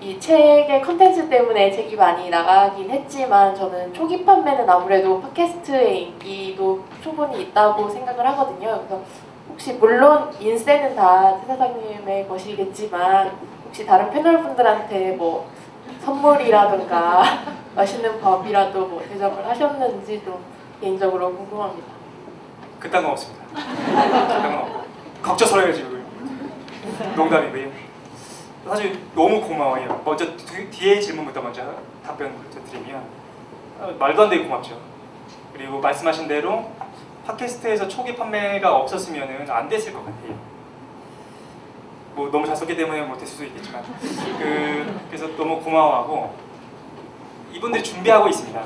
[0.00, 7.42] 이 책의 컨텐츠 때문에 책이 많이 나가긴 했지만 저는 초기 판매는 아무래도 팟캐스트의 인기도 충분히
[7.42, 8.84] 있다고 생각을 하거든요.
[8.86, 9.02] 그래서
[9.58, 13.32] 혹시 물론 인세는 다 최 사장님의 것이겠지만
[13.66, 15.50] 혹시 다른 패널 분들한테 뭐
[16.04, 17.24] 선물이라든가
[17.74, 20.38] 맛있는 밥이라도 뭐 대접을 하셨는지 좀
[20.80, 21.88] 개인적으로 궁금합니다.
[22.78, 23.44] 그딴 거 없습니다.
[23.56, 24.56] 그딴
[25.22, 25.36] 거그
[25.74, 26.06] 지금.
[27.16, 27.68] 농담이고요.
[28.68, 30.00] 사실 너무 고마워요.
[30.04, 31.62] 먼저 뒤- 뒤에 질문부터 먼저
[32.06, 33.02] 답변부터 드리면
[33.80, 34.78] 어, 말도 안 되게 고맙죠.
[35.52, 36.70] 그리고 말씀하신 대로
[37.28, 40.34] 팟캐스트에서 초기 판매가 없었으면 안 됐을 것 같아요.
[42.14, 43.82] 뭐 너무 잘 썼기 때문에 못했을 수도 있겠지만
[44.38, 46.34] 그, 그래서 너무 고마워하고
[47.52, 48.60] 이분들이 준비하고 있습니다.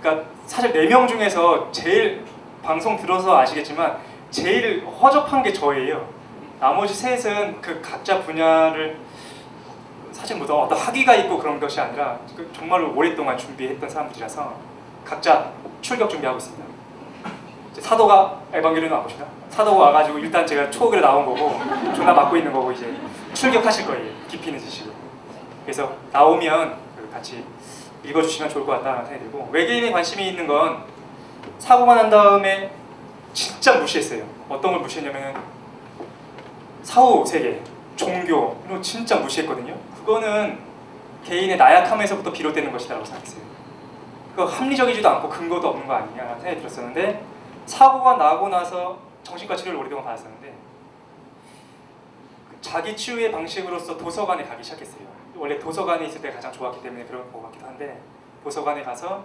[0.00, 2.24] 그러니까 사실 네 명 중에서 제일
[2.62, 3.98] 방송 들어서 아시겠지만
[4.30, 6.08] 제일 허접한 게 저예요.
[6.58, 8.98] 나머지 셋은 그 각자 분야를
[10.12, 14.54] 사실 뭐 어떤 학위가 있고 그런 것이 아니라 그 정말로 오랫동안 준비했던 사람들이라서
[15.04, 16.69] 각자 출격 준비하고 있습니다.
[17.80, 19.26] 사도가 에반게리온 안 보시나?
[19.50, 21.58] 사도가 와가지고 일단 제가 초옥에 나온 거고
[21.94, 22.94] 존나 맞고 있는 거고 이제
[23.34, 24.12] 출격하실 거예요.
[24.28, 24.92] 깊이 있는 지식을.
[25.64, 27.44] 그래서 나오면 그 같이
[28.04, 30.84] 읽어주시면 좋을 것 같다는 생각이 들고 외계인에 관심이 있는 건
[31.58, 32.70] 사고가 난 다음에
[33.32, 34.24] 진짜 무시했어요.
[34.48, 35.34] 어떤 걸 무시했냐면
[36.82, 37.60] 사후 세계,
[37.96, 39.74] 종교 이런 거 진짜 무시했거든요.
[39.98, 40.58] 그거는
[41.24, 43.42] 개인의 나약함에서부터 비롯되는 것이라고 생각했어요.
[44.30, 47.22] 그거 합리적이지도 않고 근거도 없는 거 아니냐 생각이 들었었는데
[47.66, 50.54] 사고가 나고 나서 정신과 치료를 오랫동안 받았었는데
[52.50, 55.08] 그 자기 치유의 방식으로서 도서관에 가기 시작했어요.
[55.36, 58.00] 원래 도서관에 있을 때 가장 좋았기 때문에 그런 것 같기도 한데
[58.44, 59.24] 도서관에 가서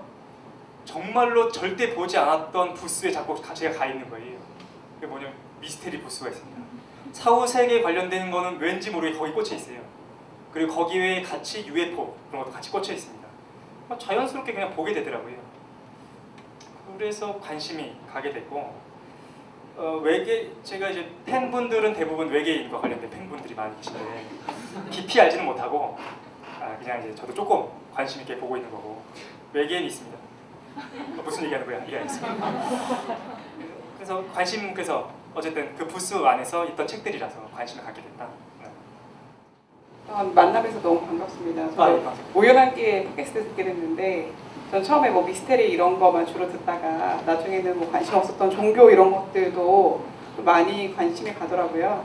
[0.85, 4.37] 정말로 절대 보지 않았던 부스에 자꾸 제가 가 있는 거예요.
[4.95, 6.61] 그게 뭐냐면 미스테리 부스가 있습니다.
[7.11, 9.79] 사후 세계 관련된 거는 왠지 모르게 거기 꽂혀 있어요.
[10.51, 13.25] 그리고 거기에 같이 UFO 그런 것도 같이 꽂혀 있습니다.
[13.99, 15.35] 자연스럽게 그냥 보게 되더라고요.
[16.97, 18.73] 그래서 관심이 가게 됐고
[19.77, 24.25] 어, 외계 제가 이제 팬분들은 대부분 외계인과 관련된 팬분들이 많이 계신데
[24.89, 25.97] 깊이 알지는 못하고
[26.61, 29.01] 아, 그냥 이제 저도 조금 관심 있게 보고 있는 거고
[29.53, 30.17] 외계인이 있습니다.
[30.77, 31.79] 어, 무슨 얘기하는 거야?
[31.79, 32.35] 했어요.
[33.95, 38.29] 그래서 관심 그래서 어쨌든 그 부스 안에서 있던 책들이라서 관심을 갖게 됐다.
[40.09, 41.69] 만나뵈서 너무 반갑습니다.
[41.75, 42.13] 저 맞아요.
[42.33, 44.31] 우연하게 팟캐스트 듣게 됐는데
[44.71, 50.01] 전 처음에 뭐 미스테리 이런 거만 주로 듣다가 나중에는 뭐 관심 없었던 종교 이런 것들도
[50.35, 52.03] 좀 많이 관심이 가더라고요.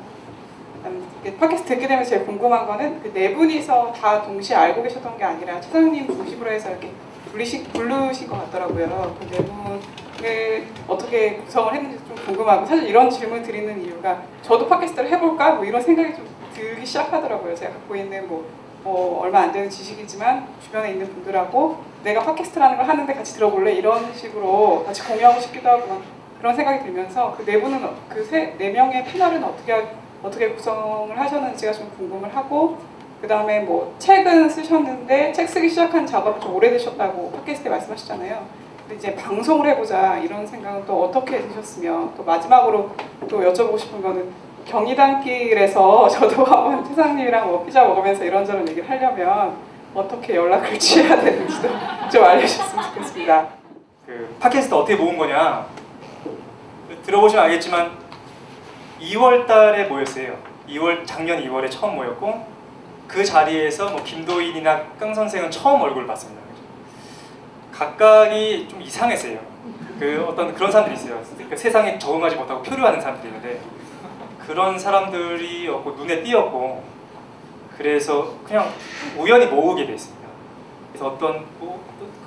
[1.38, 5.60] 팟캐스트 듣게 되면서 제일 궁금한 거는 그 네 분이서 다 동시에 알고 계셨던 게 아니라
[5.60, 6.90] 최상님 모집으로 해서 이렇게
[7.30, 9.14] 부르신, 부르신 것 같더라고요.
[9.20, 15.10] 그 네 분을 어떻게 구성을 했는지 좀 궁금하고 사실 이런 질문 드리는 이유가 저도 팟캐스트를
[15.10, 16.26] 해볼까 뭐 이런 생각이 좀
[16.80, 17.54] 들기 시작하더라고요.
[17.54, 18.46] 제가 갖고 있는 뭐,
[18.82, 24.12] 뭐 얼마 안 되는 지식이지만 주변에 있는 분들하고 내가 팟캐스트라는 걸 하는데 같이 들어볼래 이런
[24.14, 26.02] 식으로 같이 공유하고 싶기도 하고 막
[26.38, 29.86] 그런 생각이 들면서 그 네 분은 그네 명의 패널은 어떻게
[30.22, 32.78] 어떻게 구성을 하셨는지가 좀 궁금을 하고
[33.20, 38.46] 그 다음에 뭐 책은 쓰셨는데 책 쓰기 시작한 작업이 좀 오래되셨다고 팟캐스트에 말씀하셨잖아요.
[38.80, 42.90] 근데 이제 방송을 해보자 이런 생각은 또 어떻게 드셨으면 또 마지막으로
[43.28, 49.56] 또 여쭤보고 싶은 거는 경리단길에서 저도 한번 최상님이랑 뭐 피자 먹으면서 이런저런 얘기를 하려면
[49.94, 51.68] 어떻게 연락을 취해야 되는지도
[52.10, 53.48] 좀 알려주셨으면 좋겠습니다.
[54.06, 55.66] 그 팟캐스트 어떻게 모은 거냐
[57.04, 57.90] 들어보시면 알겠지만
[59.00, 60.36] 2월 달에 모였어요.
[60.68, 62.46] 2월 작년 2월에 처음 모였고
[63.08, 66.40] 그 자리에서 뭐 김도인이나 깡 선생은 처음 얼굴 봤습니다.
[67.72, 69.38] 각각이 좀 이상했어요.
[69.98, 71.20] 그 어떤 그런 사람들이 있어요.
[71.48, 73.60] 그 세상에 적응하지 못하고 표류하는 사람들이 있는데
[74.50, 76.82] 그런 사람들이 없고 눈에 띄었고
[77.76, 78.68] 그래서 그냥
[79.16, 80.28] 우연히 모으게 됐습니다.
[80.90, 81.80] 그래서 어떤 뭐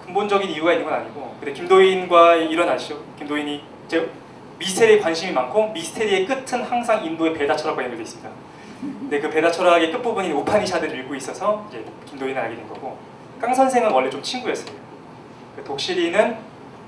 [0.05, 3.03] 근본적인 이유가 있는 건 아니고 근데 김도인과 이런 아시죠?
[3.19, 4.09] 김도인이 제
[4.57, 8.29] 미스테리에 관심이 많고 미스테리의 끝은 항상 인도의 베다 철학과 연결돼 있습니다.
[8.79, 12.97] 근데 그 베다 철학의 끝부분인 우파니샤드를 읽고 있어서 이제 김도인을 알게 된 거고
[13.41, 14.73] 깡 선생은 원래 좀 친구였어요.
[15.57, 16.37] 그 독실이는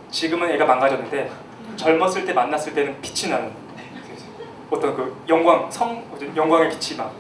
[0.10, 1.30] 지금은 애가 망가졌는데
[1.76, 3.65] 젊었을 때 만났을 때는 빛이 나는
[4.72, 6.04] 어떤 그 영광 성
[6.36, 7.12] 영광의 빛이 막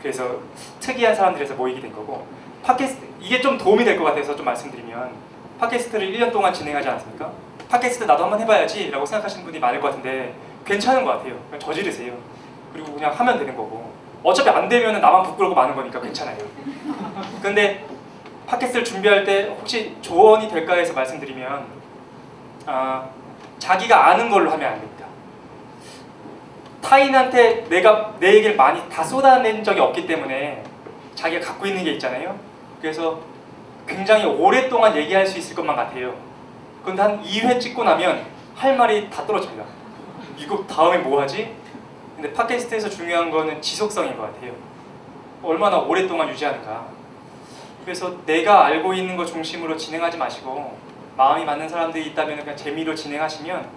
[0.00, 0.38] 그래서
[0.80, 2.26] 특이한 사람들에서 모이게 된 거고
[2.62, 5.10] 팟캐스트 이게 좀 도움이 될 것 같아서 좀 말씀드리면
[5.58, 7.30] 팟캐스트를 1년 동안 진행하지 않았습니까?
[7.68, 10.34] 팟캐스트 나도 한번 해봐야지 라고 생각하시는 분이 많을 것 같은데
[10.64, 11.34] 괜찮은 것 같아요.
[11.46, 12.14] 그냥 저지르세요.
[12.72, 13.92] 그리고 그냥 하면 되는 거고.
[14.22, 16.36] 어차피 안 되면 나만 부끄러고 마는 거니까 괜찮아요.
[17.42, 17.86] 근데
[18.46, 21.66] 팟캐스트를 준비할 때 혹시 조언이 될까 해서 말씀드리면
[22.66, 23.08] 아,
[23.58, 24.99] 자기가 아는 걸로 하면 안 됩니다
[26.82, 30.62] 타인한테 내가 내 얘기를 많이 다 쏟아낸 적이 없기 때문에
[31.14, 32.38] 자기가 갖고 있는 게 있잖아요.
[32.80, 33.20] 그래서
[33.86, 36.14] 굉장히 오랫동안 얘기할 수 있을 것만 같아요.
[36.84, 38.24] 근데 한 2회 찍고 나면
[38.54, 39.64] 할 말이 다 떨어집니다.
[40.36, 41.54] 이거 다음에 뭐 하지?
[42.16, 44.52] 근데 팟캐스트에서 중요한 거는 지속성인 것 같아요.
[45.42, 46.86] 얼마나 오랫동안 유지하는가.
[47.84, 50.78] 그래서 내가 알고 있는 거 중심으로 진행하지 마시고
[51.16, 53.68] 마음이 맞는 사람들이 있다면 그냥 재미로 진행하시면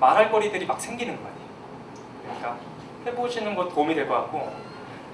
[0.00, 1.37] 말할 거리들이 막 생기는 것 같아요.
[2.28, 2.56] 그러니까
[3.06, 4.52] 해보시는 거 도움이 될 것 같고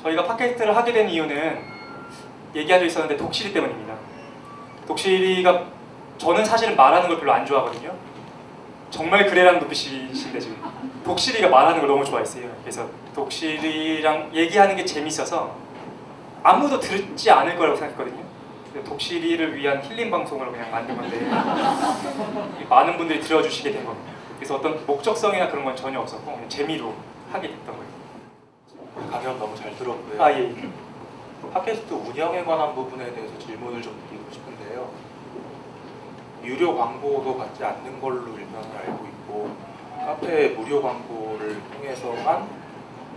[0.02, 1.62] 저희가 팟캐스트를 하게 된 이유는
[2.54, 3.94] 얘기한 적 있었는데 독실이 때문입니다.
[4.86, 5.64] 독실이가
[6.18, 7.92] 저는 사실은 말하는 걸 별로 안 좋아하거든요.
[8.90, 10.56] 정말 그래라는 눈빛이신데 지금
[11.04, 12.48] 독실이가 말하는 걸 너무 좋아했어요.
[12.62, 15.56] 그래서 독실이랑 얘기하는 게 재밌어서
[16.42, 18.22] 아무도 듣지 않을 거라고 생각했거든요.
[18.84, 21.18] 독실이를 위한 힐링 방송으로 그냥 만든 건데
[22.68, 24.12] 많은 분들이 들어주시게 된 겁니다.
[24.36, 26.94] 그래서 어떤 목적성이나 그런 건 전혀 없었고 그냥 재미로
[27.32, 29.10] 하게 됐던 거예요.
[29.10, 30.22] 강연 너무 잘 들었고요.
[30.22, 30.54] 아 예.
[31.52, 34.88] 팟캐스트 운영에 관한 부분에 대해서 질문을 좀 드리고 싶은데요.
[36.42, 39.50] 유료 광고도 받지 않는 걸로 일단 알고 있고
[40.04, 42.48] 카페 무료 광고를 통해서만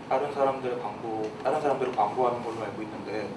[0.08, 3.28] 다른 사람들 광고, 다른 사람들을 광고하는 걸로 알고 있는데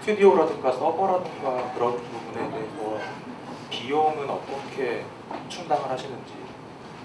[0.00, 2.98] 스튜디오라든가 서버라든가 그런 부분에 대해서
[3.68, 5.04] 비용은 어떻게
[5.48, 6.32] 충당을 하시는지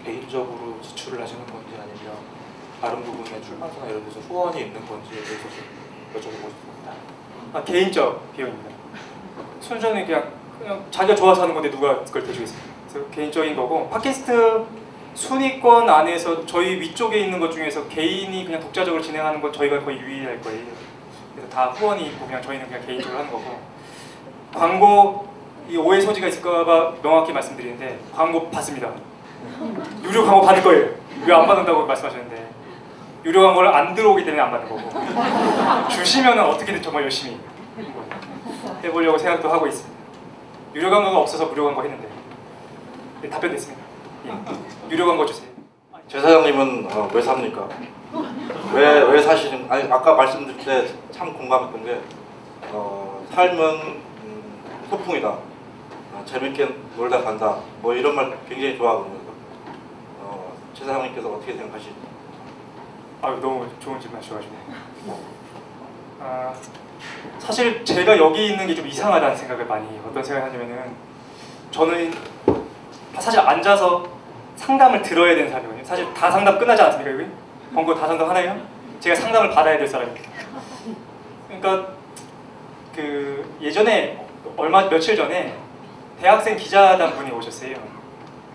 [0.05, 2.17] 개인적으로 지출을 하시는 건지 아니면
[2.81, 5.63] 다른 부분에 출판사나 이런 데서 후원이 있는 건지에 대해서 좀
[6.13, 6.93] 여쭤보고 싶습니다.
[7.53, 8.69] 아, 개인적 비용입니다.
[9.61, 12.67] 순전히 그냥 그냥 자기가 좋아서 하는 건데 누가 그걸 대주겠습니까?
[12.91, 14.65] 그래서 개인적인 거고 팟캐스트
[15.15, 20.41] 순위권 안에서 저희 위쪽에 있는 것 중에서 개인이 그냥 독자적으로 진행하는 건 저희가 거의 유일할
[20.41, 20.65] 거예요.
[21.33, 23.59] 그래서 다 후원이 있고 그냥 저희는 그냥 개인적으로 하는 거고
[24.53, 25.27] 광고
[25.69, 28.91] 이 오해 소지가 있을까봐 명확히 말씀드리는데 광고 받습니다.
[30.03, 30.89] 유료 광고 받을 거예요.
[31.25, 32.49] 왜 안 받는다고 말씀하셨는데
[33.25, 37.39] 유료 광고를 안 들어오기 때문에 안 받는 거고 주시면 어떻게든 정말 열심히
[38.83, 39.93] 해보려고 생각도 하고 있습니다.
[40.75, 42.07] 유료 광고가 없어서 무료 광고 했는데
[43.21, 43.81] 네, 답변 됐습니다.
[44.25, 44.31] 예.
[44.91, 45.47] 유료 광고 주세요.
[46.07, 47.69] 제 사장님은 어, 왜 삽니까?
[48.73, 49.67] 왜 왜 사시는?
[49.69, 52.01] 아니 아까 말씀드릴 때 참 공감했던 게
[52.71, 53.59] 어, 삶은
[54.23, 54.43] 음,
[54.89, 55.27] 소풍이다.
[55.29, 57.57] 어, 재밌게 놀다 간다.
[57.81, 59.22] 뭐 이런 말 굉장히 좋아하거든요.
[60.83, 61.91] 어, 제 사장님께서 어떻게 생각하시죠?
[63.21, 64.53] 아유 너무 좋은 질문 하셔가지고
[66.19, 66.53] 아,
[67.39, 69.87] 사실 제가 여기 있는 게 좀 이상하다는 생각을 많이.
[70.05, 70.93] 어떤 생각을 하냐면은
[71.71, 72.13] 저는
[73.19, 74.05] 사실 앉아서
[74.55, 75.83] 상담을 들어야 되는 사람이거든요.
[75.85, 77.25] 사실 다 상담 끝나지 않습니까 여기?
[77.73, 78.61] 번거 다 상담 하나요?
[78.99, 80.29] 제가 상담을 받아야 될 사람입니다.
[81.47, 81.93] 그러니까
[82.95, 84.25] 그 예전에
[84.57, 85.57] 얼마 며칠 전에
[86.19, 87.75] 대학생 기자단 분이 오셨어요.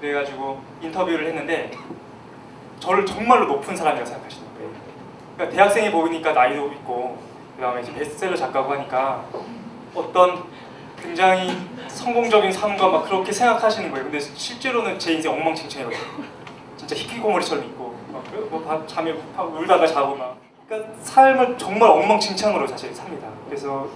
[0.00, 1.70] 그래가지고 인터뷰를 했는데
[2.80, 4.70] 저를 정말로 높은 사람이라고 생각하시는 거예요.
[5.36, 7.18] 그러니까 대학생이 보이니까 나이도 있고
[7.56, 9.24] 그다음에 이제 베스트셀러 작가고 하니까
[9.94, 10.44] 어떤
[11.02, 11.56] 굉장히
[11.88, 14.04] 성공적인 삶과 막 그렇게 생각하시는 거예요.
[14.04, 16.24] 근데 실제로는 제 인생 엉망진창이거든요.
[16.76, 20.36] 진짜 히키고머리처럼 있고 막 그- 뭐 바- 잠에 파- 울다가 자고 막
[20.68, 23.26] 그러니까 삶을 정말 엉망진창으로 사실 삽니다.
[23.46, 23.88] 그래서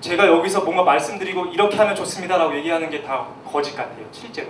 [0.00, 4.04] 제가 여기서 뭔가 말씀드리고 이렇게 하면 좋습니다라고 얘기하는 게 다 거짓 같아요.
[4.12, 4.48] 실제로.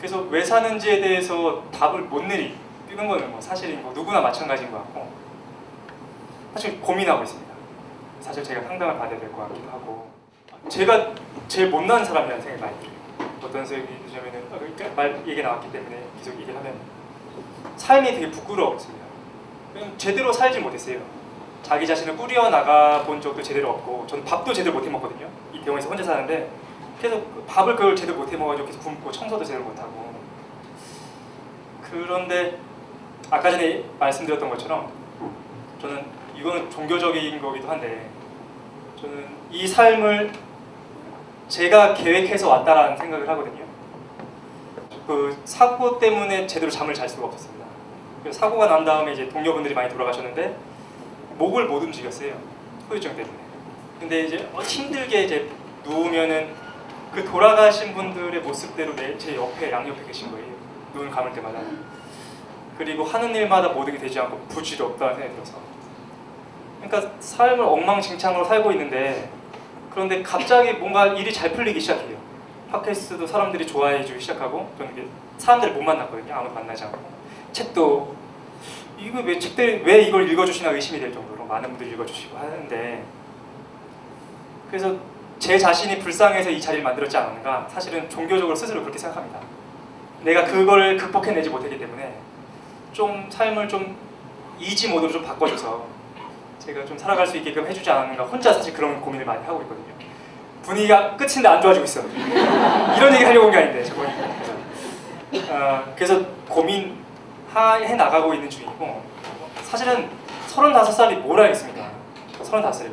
[0.00, 2.56] 음, 그래서 왜 사는지에 대해서 답을 못 내리는
[2.96, 5.08] 거는 뭐 사실인 거 누구나 마찬가지인 것 같고
[6.54, 7.50] 사실 고민하고 있습니다.
[8.20, 10.10] 사실 제가 상담을 받아야 될 것 같기도 하고
[10.68, 11.12] 제가
[11.48, 13.30] 제일 못난 사람이라는 생각이 많이 들어요.
[13.42, 16.74] 어떤 생각이 드냐면은 아, 그러니까 말 얘기 나왔기 때문에 계속 얘기를 하면
[17.76, 19.04] 삶이 되게 부끄러웠습니다.
[19.96, 20.98] 제대로 살지 못했어요.
[21.62, 25.28] 자기 자신을 꾸려 나가 본 적도 제대로 없고 저는 밥도 제대로 못 해 먹거든요.
[25.54, 26.50] 이태원에서 혼자 사는데
[27.00, 30.14] 계속 밥을 그걸 제대로 못 해 먹어가지고 계속 굶고 청소도 제대로 못 하고
[31.82, 32.58] 그런데
[33.30, 34.92] 아까 전에 말씀드렸던 것처럼
[35.80, 36.04] 저는
[36.36, 38.08] 이거는 종교적인 거기도 한데
[39.00, 40.32] 저는 이 삶을
[41.48, 43.64] 제가 계획해서 왔다라는 생각을 하거든요.
[45.06, 47.66] 그 사고 때문에 제대로 잠을 잘 수가 없었습니다.
[48.30, 50.56] 사고가 난 다음에 이제 동료분들이 많이 돌아가셨는데
[51.38, 52.34] 목을 못 움직였어요.
[52.88, 53.34] 후유증 때문에.
[53.98, 55.50] 근데 이제 어, 힘들게 이제
[55.84, 56.54] 누우면은
[57.12, 60.46] 그 돌아가신 분들의 모습대로 내 제 옆에 양옆에 계신 거예요.
[60.94, 61.58] 눈을 감을 때마다.
[62.78, 65.58] 그리고 하는 일마다 모든 게 되지 않고 부질없다는 생각이 들어서.
[66.80, 69.30] 그러니까 삶을 엉망진창으로 살고 있는데
[69.90, 72.16] 그런데 갑자기 뭔가 일이 잘 풀리기 시작해요.
[72.70, 75.08] 팟캐스트도 사람들이 좋아해 주기 시작하고 저는
[75.38, 76.32] 사람들을 못 만났거든요.
[76.32, 76.98] 아무도 만나지 않고
[77.52, 78.16] 책도
[78.98, 83.04] 이거 왜 책들 왜 이걸 읽어주시나 의심이 될 정도로 많은 분들이 읽어주시고 하는데
[84.68, 84.96] 그래서
[85.40, 89.40] 제 자신이 불쌍해서 이 자리를 만들었지 않았는가 사실은 종교적으로 스스로 그렇게 생각합니다.
[90.22, 92.14] 내가 그걸 극복해내지 못했기 때문에
[92.92, 93.96] 좀 삶을 좀
[94.58, 95.86] 이지 모드로 좀 바꿔줘서
[96.58, 99.86] 제가 좀 살아갈 수 있게끔 해주지 않았는가 혼자 사실 그런 고민을 많이 하고 있거든요.
[100.62, 102.02] 분위기가 끝인데 안 좋아지고 있어.
[102.96, 103.82] 이런 얘기 하려고 온 게 아닌데.
[105.48, 107.00] 어, 그래서 고민
[107.56, 109.02] 해 나가고 있는 중이고
[109.62, 110.08] 사실은
[110.50, 111.90] 35살이 뭘 알겠습니까?
[112.42, 112.92] 35살이고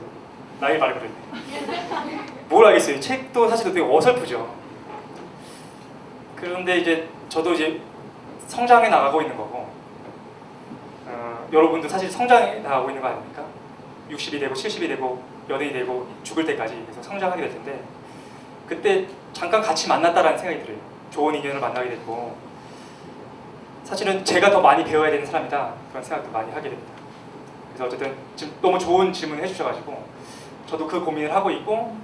[0.62, 2.37] 나이 말을 그랬네.
[2.50, 3.00] 뭘 알겠어요.
[3.00, 4.56] 책도 사실 되게 어설프죠.
[6.36, 7.82] 그런데 이제 저도 이제
[8.48, 9.68] 성장해 나가고 있는 거고
[11.06, 13.44] 어, 여러분도 사실 성장해 나가고 있는 거 아닙니까?
[14.10, 17.84] 60이 되고 70이 되고 연예인이 되고 죽을 때까지 계속 성장하게 될 텐데
[18.68, 20.78] 그때 잠깐 같이 만났다라는 생각이 들어요.
[21.10, 22.36] 좋은 인연을 만나게 됐고
[23.84, 26.92] 사실은 제가 더 많이 배워야 되는 사람이다 그런 생각도 많이 하게 됩니다.
[27.70, 30.06] 그래서 어쨌든 지금 너무 좋은 질문 해주셔가지고
[30.68, 31.96] 저도 그 고민을 하고 있고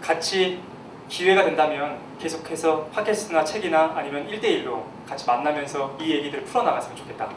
[0.00, 0.60] 같이
[1.08, 7.28] 기회가 된다면 계속해서 팟캐스트나 책이나 아니면 1대1로 같이 만나면서 이 얘기들을 풀어나갔으면 좋겠다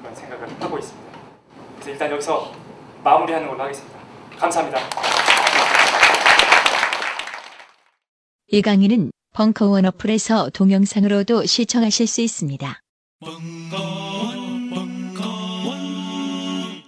[0.00, 1.10] 그런 생각을 하고 있습니다.
[1.74, 2.52] 그래서 일단 여기서
[3.04, 3.98] 마무리하는 걸로 하겠습니다.
[4.38, 4.78] 감사합니다.
[8.48, 12.80] 이 강의는 벙커원 어플에서 동영상으로도 시청하실 수 있습니다.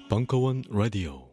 [0.09, 1.32] 벙커원 라디오